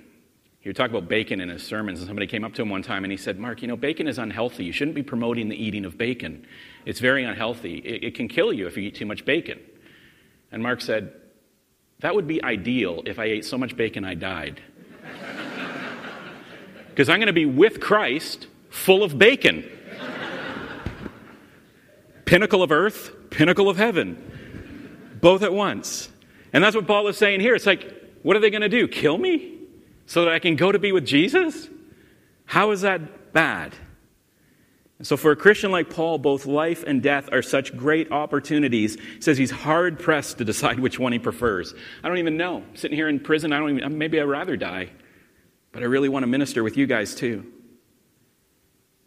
He 0.60 0.70
would 0.70 0.78
talk 0.78 0.92
about 0.92 1.10
bacon 1.10 1.42
in 1.42 1.50
his 1.50 1.64
sermons, 1.64 2.00
and 2.00 2.08
somebody 2.08 2.28
came 2.28 2.46
up 2.46 2.54
to 2.54 2.62
him 2.62 2.70
one 2.70 2.84
time 2.84 3.04
and 3.04 3.12
he 3.12 3.18
said, 3.18 3.38
Mark, 3.38 3.62
you 3.62 3.68
know, 3.68 3.76
bacon 3.76 4.08
is 4.08 4.18
unhealthy. 4.18 4.64
You 4.64 4.72
shouldn't 4.72 4.96
be 4.96 5.04
promoting 5.04 5.50
the 5.50 5.62
eating 5.62 5.84
of 5.84 5.98
bacon. 5.98 6.46
It's 6.86 7.00
very 7.00 7.26
unhealthy. 7.26 7.80
It, 7.80 8.04
it 8.04 8.16
can 8.16 8.28
kill 8.28 8.54
you 8.54 8.68
if 8.68 8.78
you 8.78 8.84
eat 8.84 8.96
too 8.96 9.08
much 9.08 9.26
bacon. 9.26 9.60
And 10.52 10.62
Mark 10.62 10.80
said, 10.80 11.12
That 12.02 12.14
would 12.14 12.28
be 12.28 12.42
ideal 12.44 13.02
if 13.06 13.18
I 13.18 13.26
ate 13.26 13.46
so 13.46 13.58
much 13.58 13.76
bacon 13.76 14.06
I 14.06 14.16
died. 14.16 14.62
Because 16.90 17.10
I'm 17.10 17.18
going 17.18 17.26
to 17.26 17.34
be 17.34 17.48
with 17.48 17.80
Christ 17.80 18.46
full 18.70 19.02
of 19.02 19.18
bacon. 19.18 19.68
pinnacle 22.26 22.62
of 22.62 22.72
earth, 22.72 23.10
pinnacle 23.32 23.68
of 23.68 23.78
heaven, 23.78 25.18
both 25.20 25.42
at 25.42 25.52
once. 25.52 26.13
And 26.54 26.64
that's 26.64 26.76
what 26.76 26.88
Paul 26.88 27.08
is 27.08 27.18
saying 27.18 27.42
here. 27.42 27.56
It's 27.56 27.66
like, 27.66 27.92
what 28.22 28.38
are 28.38 28.40
they 28.40 28.52
going 28.52 28.62
to 28.62 28.70
do? 28.70 28.88
Kill 28.88 29.18
me? 29.18 29.58
So 30.06 30.26
that 30.26 30.34
I 30.34 30.40
can 30.40 30.56
go 30.56 30.72
to 30.72 30.80
be 30.80 30.92
with 30.92 31.06
Jesus? 31.06 31.68
How 32.46 32.72
is 32.72 32.82
that 32.82 33.34
bad? 33.34 33.76
And 35.00 35.08
so, 35.08 35.18
for 35.18 35.32
a 35.32 35.36
Christian 35.36 35.72
like 35.72 35.90
Paul, 35.90 36.18
both 36.18 36.46
life 36.46 36.84
and 36.86 37.02
death 37.02 37.28
are 37.32 37.42
such 37.42 37.76
great 37.76 38.12
opportunities. 38.12 38.96
He 38.96 39.22
says 39.22 39.38
he's 39.38 39.52
hard 39.52 40.00
pressed 40.00 40.38
to 40.38 40.46
decide 40.46 40.80
which 40.80 41.00
one 41.00 41.12
he 41.12 41.20
prefers. 41.20 41.74
I 42.04 42.08
don't 42.08 42.20
even 42.20 42.38
know. 42.38 42.64
Sitting 42.76 42.96
here 42.96 43.10
in 43.10 43.20
prison, 43.20 43.52
I 43.52 43.60
don't 43.60 43.78
even, 43.78 43.98
maybe 43.98 44.20
I'd 44.20 44.24
rather 44.24 44.56
die. 44.56 44.92
But 45.72 45.82
I 45.82 45.88
really 45.88 46.10
want 46.10 46.24
to 46.24 46.28
minister 46.28 46.64
with 46.64 46.78
you 46.78 46.86
guys 46.86 47.16
too. 47.16 47.52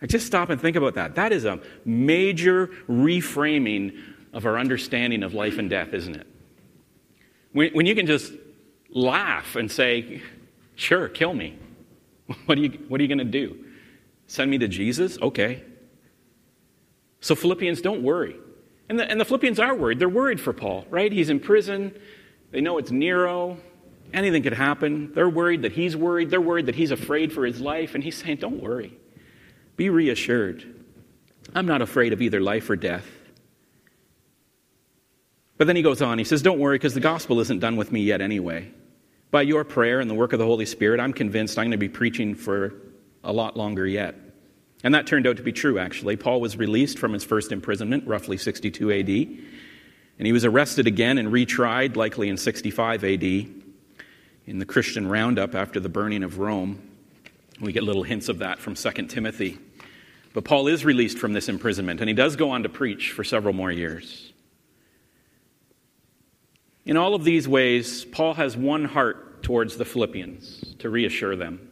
I 0.02 0.06
just 0.06 0.26
stop 0.26 0.50
and 0.50 0.60
think 0.60 0.76
about 0.76 0.94
that. 0.94 1.14
That 1.14 1.32
is 1.32 1.44
a 1.44 1.60
major 1.84 2.66
reframing 2.88 3.98
of 4.32 4.44
our 4.44 4.58
understanding 4.58 5.22
of 5.22 5.32
life 5.32 5.56
and 5.58 5.70
death, 5.70 5.94
isn't 5.94 6.16
it? 6.16 6.26
When, 7.56 7.72
when 7.72 7.86
you 7.86 7.94
can 7.94 8.04
just 8.04 8.34
laugh 8.90 9.56
and 9.56 9.72
say, 9.72 10.20
Sure, 10.74 11.08
kill 11.08 11.32
me. 11.32 11.58
What 12.44 12.58
are 12.58 12.60
you, 12.60 12.84
what 12.88 13.00
are 13.00 13.02
you 13.02 13.08
going 13.08 13.18
to 13.18 13.24
do? 13.24 13.64
Send 14.26 14.50
me 14.50 14.58
to 14.58 14.68
Jesus? 14.68 15.16
Okay. 15.22 15.64
So, 17.20 17.34
Philippians, 17.34 17.80
don't 17.80 18.02
worry. 18.02 18.36
And 18.90 18.98
the, 18.98 19.10
and 19.10 19.18
the 19.18 19.24
Philippians 19.24 19.58
are 19.58 19.74
worried. 19.74 19.98
They're 20.00 20.08
worried 20.08 20.38
for 20.38 20.52
Paul, 20.52 20.84
right? 20.90 21.10
He's 21.10 21.30
in 21.30 21.40
prison. 21.40 21.96
They 22.50 22.60
know 22.60 22.76
it's 22.76 22.90
Nero. 22.90 23.56
Anything 24.12 24.42
could 24.42 24.52
happen. 24.52 25.12
They're 25.14 25.30
worried 25.30 25.62
that 25.62 25.72
he's 25.72 25.96
worried. 25.96 26.28
They're 26.28 26.40
worried 26.42 26.66
that 26.66 26.74
he's 26.74 26.90
afraid 26.90 27.32
for 27.32 27.46
his 27.46 27.58
life. 27.58 27.94
And 27.94 28.04
he's 28.04 28.16
saying, 28.16 28.36
Don't 28.36 28.60
worry. 28.60 28.98
Be 29.76 29.88
reassured. 29.88 30.84
I'm 31.54 31.66
not 31.66 31.80
afraid 31.80 32.12
of 32.12 32.20
either 32.20 32.40
life 32.40 32.68
or 32.68 32.76
death. 32.76 33.06
But 35.58 35.66
then 35.66 35.76
he 35.76 35.82
goes 35.82 36.02
on, 36.02 36.18
he 36.18 36.24
says, 36.24 36.42
Don't 36.42 36.58
worry, 36.58 36.76
because 36.76 36.94
the 36.94 37.00
gospel 37.00 37.40
isn't 37.40 37.60
done 37.60 37.76
with 37.76 37.92
me 37.92 38.02
yet 38.02 38.20
anyway. 38.20 38.70
By 39.30 39.42
your 39.42 39.64
prayer 39.64 40.00
and 40.00 40.08
the 40.10 40.14
work 40.14 40.32
of 40.32 40.38
the 40.38 40.44
Holy 40.44 40.66
Spirit, 40.66 41.00
I'm 41.00 41.12
convinced 41.12 41.58
I'm 41.58 41.64
going 41.64 41.72
to 41.72 41.78
be 41.78 41.88
preaching 41.88 42.34
for 42.34 42.74
a 43.24 43.32
lot 43.32 43.56
longer 43.56 43.86
yet. 43.86 44.14
And 44.84 44.94
that 44.94 45.06
turned 45.06 45.26
out 45.26 45.38
to 45.38 45.42
be 45.42 45.52
true, 45.52 45.78
actually. 45.78 46.16
Paul 46.16 46.40
was 46.40 46.56
released 46.56 46.98
from 46.98 47.12
his 47.12 47.24
first 47.24 47.50
imprisonment, 47.50 48.06
roughly 48.06 48.36
62 48.36 48.92
AD, 48.92 49.08
and 49.08 50.26
he 50.26 50.32
was 50.32 50.44
arrested 50.44 50.86
again 50.86 51.18
and 51.18 51.28
retried, 51.28 51.96
likely 51.96 52.28
in 52.28 52.36
65 52.36 53.04
AD, 53.04 53.24
in 53.24 54.58
the 54.58 54.64
Christian 54.64 55.08
roundup 55.08 55.54
after 55.54 55.80
the 55.80 55.88
burning 55.88 56.22
of 56.22 56.38
Rome. 56.38 56.80
We 57.60 57.72
get 57.72 57.82
little 57.82 58.02
hints 58.02 58.28
of 58.28 58.38
that 58.38 58.58
from 58.58 58.74
2 58.74 58.90
Timothy. 59.06 59.58
But 60.34 60.44
Paul 60.44 60.68
is 60.68 60.84
released 60.84 61.18
from 61.18 61.32
this 61.32 61.48
imprisonment, 61.48 62.00
and 62.00 62.08
he 62.08 62.14
does 62.14 62.36
go 62.36 62.50
on 62.50 62.62
to 62.62 62.68
preach 62.68 63.12
for 63.12 63.24
several 63.24 63.54
more 63.54 63.72
years. 63.72 64.32
In 66.86 66.96
all 66.96 67.16
of 67.16 67.24
these 67.24 67.48
ways, 67.48 68.04
Paul 68.04 68.34
has 68.34 68.56
one 68.56 68.84
heart 68.84 69.42
towards 69.42 69.76
the 69.76 69.84
Philippians 69.84 70.76
to 70.78 70.88
reassure 70.88 71.34
them, 71.34 71.68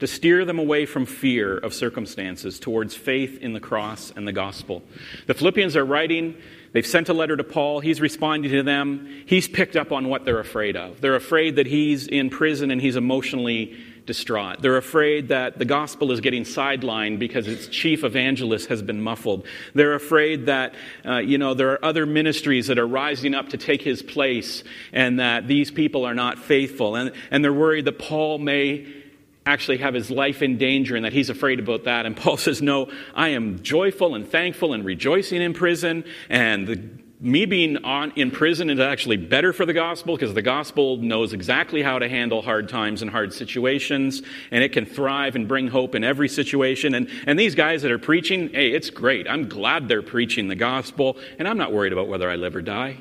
to 0.00 0.08
steer 0.08 0.44
them 0.44 0.58
away 0.58 0.86
from 0.86 1.06
fear 1.06 1.56
of 1.56 1.72
circumstances 1.72 2.58
towards 2.58 2.96
faith 2.96 3.38
in 3.40 3.52
the 3.52 3.60
cross 3.60 4.12
and 4.16 4.26
the 4.26 4.32
gospel. 4.32 4.82
The 5.28 5.34
Philippians 5.34 5.76
are 5.76 5.84
writing, 5.84 6.36
they've 6.72 6.84
sent 6.84 7.08
a 7.08 7.14
letter 7.14 7.36
to 7.36 7.44
Paul, 7.44 7.78
he's 7.78 8.00
responding 8.00 8.50
to 8.50 8.64
them, 8.64 9.22
he's 9.24 9.46
picked 9.46 9.76
up 9.76 9.92
on 9.92 10.08
what 10.08 10.24
they're 10.24 10.40
afraid 10.40 10.76
of. 10.76 11.00
They're 11.00 11.14
afraid 11.14 11.54
that 11.54 11.68
he's 11.68 12.08
in 12.08 12.28
prison 12.28 12.72
and 12.72 12.80
he's 12.80 12.96
emotionally 12.96 13.76
distraught. 14.06 14.60
They're 14.60 14.76
afraid 14.76 15.28
that 15.28 15.58
the 15.58 15.64
gospel 15.64 16.12
is 16.12 16.20
getting 16.20 16.44
sidelined 16.44 17.18
because 17.18 17.46
its 17.46 17.66
chief 17.68 18.04
evangelist 18.04 18.68
has 18.68 18.82
been 18.82 19.00
muffled. 19.00 19.46
They're 19.74 19.94
afraid 19.94 20.46
that, 20.46 20.74
uh, 21.04 21.18
you 21.18 21.38
know, 21.38 21.54
there 21.54 21.72
are 21.72 21.84
other 21.84 22.06
ministries 22.06 22.66
that 22.66 22.78
are 22.78 22.86
rising 22.86 23.34
up 23.34 23.50
to 23.50 23.56
take 23.56 23.82
his 23.82 24.02
place 24.02 24.62
and 24.92 25.20
that 25.20 25.48
these 25.48 25.70
people 25.70 26.04
are 26.04 26.14
not 26.14 26.38
faithful. 26.38 26.96
And, 26.96 27.12
and 27.30 27.42
they're 27.42 27.52
worried 27.52 27.86
that 27.86 27.98
Paul 27.98 28.38
may 28.38 28.86
actually 29.46 29.78
have 29.78 29.94
his 29.94 30.10
life 30.10 30.42
in 30.42 30.56
danger 30.56 30.96
and 30.96 31.04
that 31.04 31.12
he's 31.12 31.30
afraid 31.30 31.58
about 31.58 31.84
that. 31.84 32.06
And 32.06 32.16
Paul 32.16 32.36
says, 32.38 32.60
No, 32.62 32.90
I 33.14 33.28
am 33.28 33.62
joyful 33.62 34.14
and 34.14 34.28
thankful 34.28 34.72
and 34.72 34.84
rejoicing 34.84 35.40
in 35.40 35.54
prison. 35.54 36.04
And 36.28 36.66
the 36.66 37.03
me 37.24 37.46
being 37.46 37.78
on, 37.84 38.12
in 38.16 38.30
prison 38.30 38.68
is 38.68 38.78
actually 38.78 39.16
better 39.16 39.54
for 39.54 39.64
the 39.64 39.72
gospel 39.72 40.14
because 40.14 40.34
the 40.34 40.42
gospel 40.42 40.98
knows 40.98 41.32
exactly 41.32 41.82
how 41.82 41.98
to 41.98 42.06
handle 42.06 42.42
hard 42.42 42.68
times 42.68 43.00
and 43.00 43.10
hard 43.10 43.32
situations, 43.32 44.20
and 44.50 44.62
it 44.62 44.72
can 44.72 44.84
thrive 44.84 45.34
and 45.34 45.48
bring 45.48 45.68
hope 45.68 45.94
in 45.94 46.04
every 46.04 46.28
situation. 46.28 46.94
And, 46.94 47.08
and 47.26 47.38
these 47.38 47.54
guys 47.54 47.80
that 47.80 47.90
are 47.90 47.98
preaching, 47.98 48.50
hey, 48.50 48.72
it's 48.72 48.90
great. 48.90 49.26
I'm 49.26 49.48
glad 49.48 49.88
they're 49.88 50.02
preaching 50.02 50.48
the 50.48 50.54
gospel, 50.54 51.16
and 51.38 51.48
I'm 51.48 51.56
not 51.56 51.72
worried 51.72 51.94
about 51.94 52.08
whether 52.08 52.28
I 52.28 52.36
live 52.36 52.54
or 52.54 52.62
die. 52.62 52.98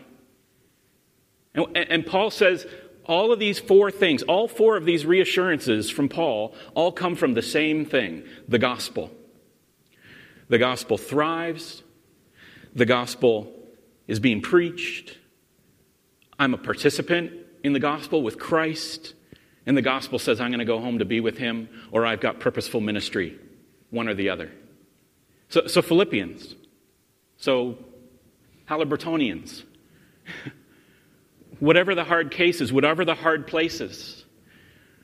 And, 1.54 1.76
and 1.76 2.06
Paul 2.06 2.32
says, 2.32 2.66
all 3.06 3.34
of 3.34 3.40
these 3.40 3.60
four 3.60 3.92
things, 3.92 4.24
all 4.24 4.48
four 4.48 4.78
of 4.78 4.86
these 4.86 5.06
reassurances 5.06 5.90
from 5.90 6.08
Paul, 6.08 6.56
all 6.76 6.94
come 6.94 7.18
from 7.18 7.34
the 7.34 7.42
same 7.42 7.86
thing 7.86 8.24
the 8.48 8.58
gospel. 8.58 9.12
The 10.48 10.60
gospel 10.60 10.98
thrives, 10.98 11.84
the 12.74 12.86
gospel 12.86 13.60
is 14.08 14.20
being 14.20 14.42
preached. 14.42 15.18
I'm 16.38 16.54
a 16.54 16.58
participant 16.58 17.32
in 17.64 17.74
the 17.74 17.80
gospel 17.80 18.22
with 18.22 18.40
Christ. 18.40 19.14
And 19.66 19.78
the 19.78 19.82
gospel 19.82 20.20
says 20.20 20.42
I'm 20.42 20.50
going 20.50 20.60
to 20.60 20.66
go 20.66 20.80
home 20.80 21.00
to 21.00 21.06
be 21.06 21.22
with 21.22 21.38
him, 21.38 21.70
or 21.92 22.06
I've 22.06 22.20
got 22.20 22.40
purposeful 22.40 22.82
ministry, 22.82 23.40
one 23.92 24.08
or 24.08 24.14
the 24.14 24.30
other. 24.30 24.52
So, 25.50 25.68
so 25.68 25.82
Philippians, 25.82 26.56
so 27.38 27.78
Haliburtonians, 28.70 29.64
whatever 31.60 31.96
the 31.96 32.04
hard 32.04 32.32
cases, 32.32 32.74
whatever 32.74 33.06
the 33.06 33.16
hard 33.16 33.48
places, 33.48 34.23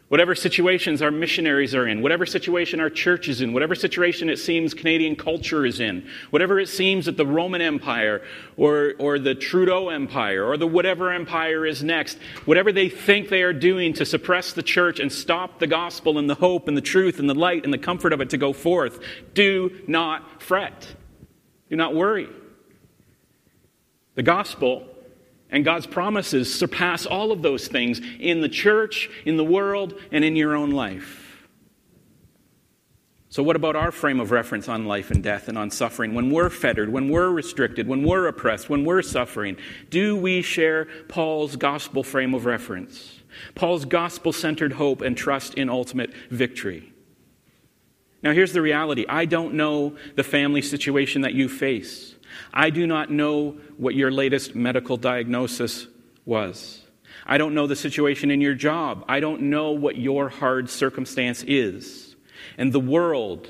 Whatever 0.09 0.33
situations 0.33 1.03
our 1.03 1.11
missionaries 1.11 1.75
are 1.75 1.87
in, 1.87 2.01
whatever 2.01 2.25
situation 2.25 2.79
our 2.79 2.89
church 2.89 3.29
is 3.29 3.41
in, 3.41 3.53
whatever 3.53 3.75
situation 3.75 4.27
it 4.27 4.37
seems 4.37 4.73
Canadian 4.73 5.15
culture 5.15 5.67
is 5.67 5.79
in, 5.79 6.07
whatever 6.31 6.59
it 6.59 6.67
seems 6.67 7.05
that 7.05 7.15
the 7.15 7.27
Roman 7.27 7.61
Empire 7.61 8.23
or, 8.57 8.95
or 8.97 9.19
the 9.19 9.35
Trudeau 9.35 9.89
Empire 9.89 10.43
or 10.43 10.57
the 10.57 10.65
whatever 10.65 11.11
empire 11.11 11.63
is 11.63 11.83
next, 11.83 12.17
whatever 12.45 12.71
they 12.71 12.89
think 12.89 13.29
they 13.29 13.43
are 13.43 13.53
doing 13.53 13.93
to 13.93 14.03
suppress 14.03 14.51
the 14.51 14.63
church 14.63 14.99
and 14.99 15.11
stop 15.11 15.59
the 15.59 15.67
gospel 15.67 16.17
and 16.17 16.27
the 16.27 16.35
hope 16.35 16.67
and 16.67 16.75
the 16.75 16.81
truth 16.81 17.19
and 17.19 17.29
the 17.29 17.35
light 17.35 17.63
and 17.63 17.71
the 17.71 17.77
comfort 17.77 18.11
of 18.11 18.19
it 18.19 18.31
to 18.31 18.37
go 18.37 18.51
forth, 18.51 18.99
do 19.35 19.69
not 19.87 20.41
fret. 20.41 20.95
Do 21.69 21.75
not 21.75 21.93
worry. 21.93 22.27
The 24.15 24.23
gospel 24.23 24.87
and 25.51 25.65
God's 25.65 25.87
promises 25.87 26.53
surpass 26.53 27.05
all 27.05 27.31
of 27.31 27.41
those 27.41 27.67
things 27.67 28.01
in 28.19 28.41
the 28.41 28.49
church, 28.49 29.09
in 29.25 29.37
the 29.37 29.43
world, 29.43 29.99
and 30.11 30.23
in 30.23 30.35
your 30.35 30.55
own 30.55 30.71
life. 30.71 31.47
So, 33.31 33.43
what 33.43 33.55
about 33.55 33.75
our 33.75 33.91
frame 33.91 34.19
of 34.19 34.31
reference 34.31 34.67
on 34.67 34.85
life 34.85 35.11
and 35.11 35.23
death 35.23 35.47
and 35.47 35.57
on 35.57 35.69
suffering? 35.69 36.15
When 36.15 36.31
we're 36.31 36.49
fettered, 36.49 36.89
when 36.89 37.09
we're 37.09 37.29
restricted, 37.29 37.87
when 37.87 38.03
we're 38.03 38.27
oppressed, 38.27 38.69
when 38.69 38.83
we're 38.83 39.03
suffering, 39.03 39.57
do 39.91 40.15
we 40.15 40.41
share 40.41 40.87
Paul's 41.07 41.55
gospel 41.55 42.03
frame 42.03 42.33
of 42.33 42.45
reference? 42.45 43.19
Paul's 43.53 43.85
gospel 43.85 44.33
centered 44.33 44.73
hope 44.73 45.01
and 45.01 45.15
trust 45.15 45.53
in 45.53 45.69
ultimate 45.69 46.11
victory. 46.31 46.91
Now, 48.23 48.31
here's 48.33 48.51
the 48.51 48.61
reality 48.61 49.05
I 49.07 49.25
don't 49.25 49.53
know 49.53 49.95
the 50.15 50.23
family 50.23 50.63
situation 50.63 51.21
that 51.21 51.33
you 51.33 51.49
face. 51.49 52.15
I 52.53 52.69
do 52.69 52.87
not 52.87 53.09
know 53.09 53.57
what 53.77 53.95
your 53.95 54.11
latest 54.11 54.55
medical 54.55 54.97
diagnosis 54.97 55.87
was. 56.25 56.81
I 57.25 57.37
don't 57.37 57.53
know 57.53 57.67
the 57.67 57.75
situation 57.75 58.31
in 58.31 58.41
your 58.41 58.53
job. 58.53 59.05
I 59.07 59.19
don't 59.19 59.43
know 59.43 59.71
what 59.71 59.97
your 59.97 60.29
hard 60.29 60.69
circumstance 60.69 61.43
is. 61.43 62.15
And 62.57 62.71
the 62.71 62.79
world, 62.79 63.47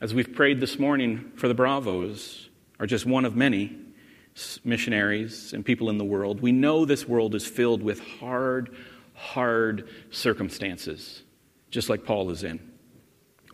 as 0.00 0.14
we've 0.14 0.32
prayed 0.32 0.60
this 0.60 0.78
morning 0.78 1.32
for 1.36 1.48
the 1.48 1.54
Bravos, 1.54 2.48
are 2.80 2.86
just 2.86 3.06
one 3.06 3.24
of 3.24 3.34
many 3.36 3.76
missionaries 4.64 5.52
and 5.52 5.64
people 5.64 5.90
in 5.90 5.98
the 5.98 6.04
world. 6.04 6.40
We 6.40 6.52
know 6.52 6.84
this 6.84 7.08
world 7.08 7.34
is 7.34 7.44
filled 7.44 7.82
with 7.82 8.00
hard, 8.00 8.74
hard 9.14 9.88
circumstances, 10.10 11.22
just 11.70 11.88
like 11.88 12.04
Paul 12.04 12.30
is 12.30 12.44
in. 12.44 12.60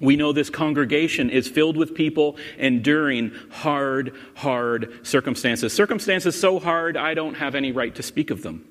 We 0.00 0.16
know 0.16 0.32
this 0.32 0.50
congregation 0.50 1.30
is 1.30 1.48
filled 1.48 1.76
with 1.76 1.94
people 1.94 2.36
enduring 2.58 3.32
hard, 3.50 4.16
hard 4.34 5.06
circumstances. 5.06 5.72
Circumstances 5.72 6.38
so 6.38 6.58
hard, 6.58 6.96
I 6.96 7.14
don't 7.14 7.34
have 7.34 7.54
any 7.54 7.72
right 7.72 7.94
to 7.94 8.02
speak 8.02 8.30
of 8.30 8.42
them. 8.42 8.66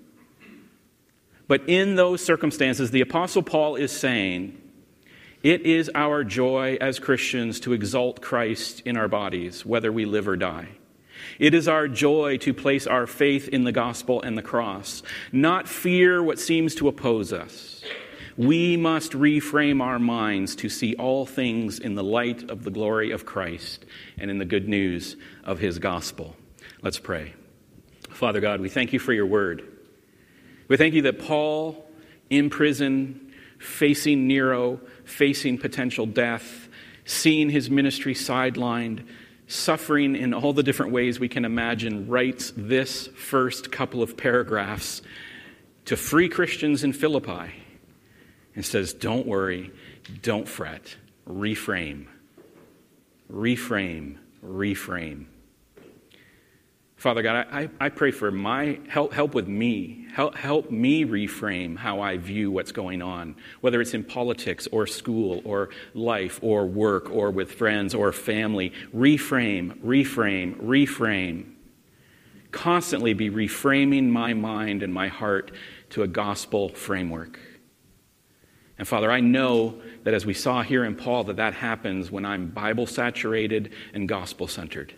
But 1.48 1.68
in 1.68 1.96
those 1.96 2.24
circumstances, 2.24 2.92
the 2.92 3.02
Apostle 3.02 3.44
Paul 3.44 3.76
is 3.76 3.92
saying, 3.92 4.60
it 5.44 5.66
is 5.66 5.92
our 5.94 6.24
joy 6.24 6.78
as 6.80 7.00
Christians 7.00 7.60
to 7.62 7.74
exalt 7.74 8.22
Christ 8.22 8.82
in 8.86 8.96
our 8.96 9.10
bodies, 9.10 9.66
whether 9.66 9.92
we 9.92 10.06
live 10.06 10.28
or 10.28 10.38
die. 10.38 10.70
It 11.38 11.54
is 11.54 11.68
our 11.68 11.90
joy 11.90 12.38
to 12.38 12.54
place 12.54 12.88
our 12.88 13.06
faith 13.08 13.50
in 13.50 13.66
the 13.66 13.72
gospel 13.74 14.22
and 14.22 14.38
the 14.38 14.42
cross, 14.42 15.04
not 15.32 15.68
fear 15.68 16.24
what 16.24 16.40
seems 16.40 16.76
to 16.76 16.88
oppose 16.88 17.34
us. 17.34 17.84
We 18.36 18.78
must 18.78 19.12
reframe 19.12 19.82
our 19.82 20.00
minds 20.00 20.56
to 20.58 20.70
see 20.70 20.96
all 20.96 21.26
things 21.26 21.78
in 21.78 21.94
the 21.94 22.04
light 22.04 22.50
of 22.50 22.64
the 22.64 22.72
glory 22.72 23.12
of 23.12 23.26
Christ 23.26 23.86
and 24.18 24.32
in 24.32 24.40
the 24.40 24.46
good 24.46 24.68
news 24.68 25.16
of 25.44 25.60
his 25.60 25.78
gospel. 25.78 26.36
Let's 26.82 26.98
pray. 26.98 27.36
Father 28.10 28.40
God, 28.40 28.60
we 28.60 28.70
thank 28.70 28.92
you 28.92 29.00
for 29.00 29.14
your 29.14 29.28
word. 29.28 29.64
We 30.68 30.78
thank 30.78 30.96
you 30.96 31.04
that 31.04 31.20
Paul, 31.20 31.88
in 32.32 32.50
prison, 32.50 33.34
facing 33.60 34.28
Nero, 34.28 34.80
facing 35.06 35.60
potential 35.60 36.08
death, 36.08 36.70
seeing 37.06 37.52
his 37.52 37.70
ministry 37.70 38.16
sidelined, 38.16 39.06
suffering 39.48 40.16
in 40.16 40.34
all 40.34 40.54
the 40.54 40.64
different 40.64 40.92
ways 40.92 41.20
we 41.20 41.30
can 41.30 41.46
imagine, 41.46 42.08
writes 42.08 42.52
this 42.58 43.08
first 43.08 43.72
couple 43.72 44.02
of 44.02 44.18
paragraphs 44.18 45.04
to 45.86 45.96
free 45.96 46.30
Christians 46.30 46.84
in 46.84 46.94
Philippi 46.94 47.63
and 48.56 48.66
says, 48.66 48.94
Don't 48.94 49.26
worry, 49.26 49.72
don't 50.22 50.48
fret, 50.48 50.96
reframe, 51.28 52.08
reframe, 53.32 54.18
reframe. 54.44 55.26
Father 57.04 57.22
God, 57.22 57.48
I, 57.52 57.70
I 57.82 57.90
pray 57.90 58.12
for 58.12 58.32
my 58.32 58.80
help, 58.88 59.12
help 59.12 59.36
with 59.36 59.46
me. 59.46 60.06
Help, 60.14 60.36
help 60.36 60.72
me 60.72 61.04
reframe 61.04 61.76
how 61.76 62.00
I 62.00 62.16
view 62.16 62.50
what's 62.50 62.72
going 62.72 63.02
on, 63.02 63.36
whether 63.60 63.82
it's 63.82 63.94
in 63.94 64.06
politics 64.06 64.70
or 64.72 64.88
school 64.88 65.42
or 65.44 65.68
life 65.94 66.40
or 66.42 66.66
work 66.66 67.10
or 67.10 67.30
with 67.30 67.52
friends 67.52 67.94
or 67.94 68.14
family. 68.14 68.72
Reframe, 68.96 69.78
reframe, 69.84 70.56
reframe. 70.62 71.56
Constantly 72.52 73.14
be 73.14 73.30
reframing 73.30 74.08
my 74.08 74.34
mind 74.34 74.82
and 74.82 74.94
my 74.94 75.10
heart 75.10 75.52
to 75.90 76.04
a 76.04 76.08
gospel 76.08 76.70
framework. 76.70 77.38
And 78.78 78.88
Father, 78.88 79.12
I 79.12 79.20
know 79.20 79.80
that 80.04 80.14
as 80.14 80.26
we 80.26 80.34
saw 80.34 80.64
here 80.64 80.84
in 80.84 80.96
Paul, 80.96 81.26
that 81.26 81.38
that 81.38 81.54
happens 81.54 82.10
when 82.10 82.26
I'm 82.26 82.50
Bible 82.50 82.88
saturated 82.88 83.74
and 83.94 84.08
gospel 84.10 84.48
centered. 84.48 84.94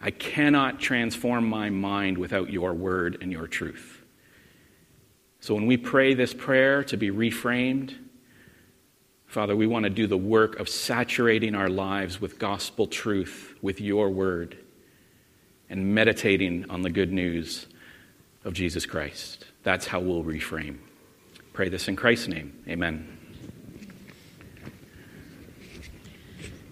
I 0.00 0.10
cannot 0.10 0.80
transform 0.80 1.48
my 1.48 1.70
mind 1.70 2.18
without 2.18 2.50
your 2.50 2.72
word 2.74 3.18
and 3.20 3.30
your 3.32 3.46
truth. 3.46 4.02
So 5.40 5.54
when 5.54 5.66
we 5.66 5.76
pray 5.76 6.14
this 6.14 6.34
prayer 6.34 6.84
to 6.84 6.96
be 6.96 7.10
reframed, 7.10 7.96
Father, 9.26 9.54
we 9.56 9.66
want 9.66 9.84
to 9.84 9.90
do 9.90 10.06
the 10.06 10.16
work 10.16 10.58
of 10.58 10.68
saturating 10.68 11.54
our 11.54 11.68
lives 11.68 12.20
with 12.20 12.38
gospel 12.38 12.86
truth, 12.86 13.54
with 13.62 13.80
your 13.80 14.10
word, 14.10 14.58
and 15.70 15.94
meditating 15.94 16.68
on 16.68 16.82
the 16.82 16.90
good 16.90 17.12
news 17.12 17.66
of 18.44 18.54
Jesus 18.54 18.84
Christ. 18.86 19.46
That's 19.62 19.86
how 19.86 20.00
we'll 20.00 20.24
reframe. 20.24 20.78
Pray 21.60 21.68
this 21.68 21.88
in 21.88 21.94
Christ's 21.94 22.28
name. 22.28 22.54
Amen. 22.70 23.19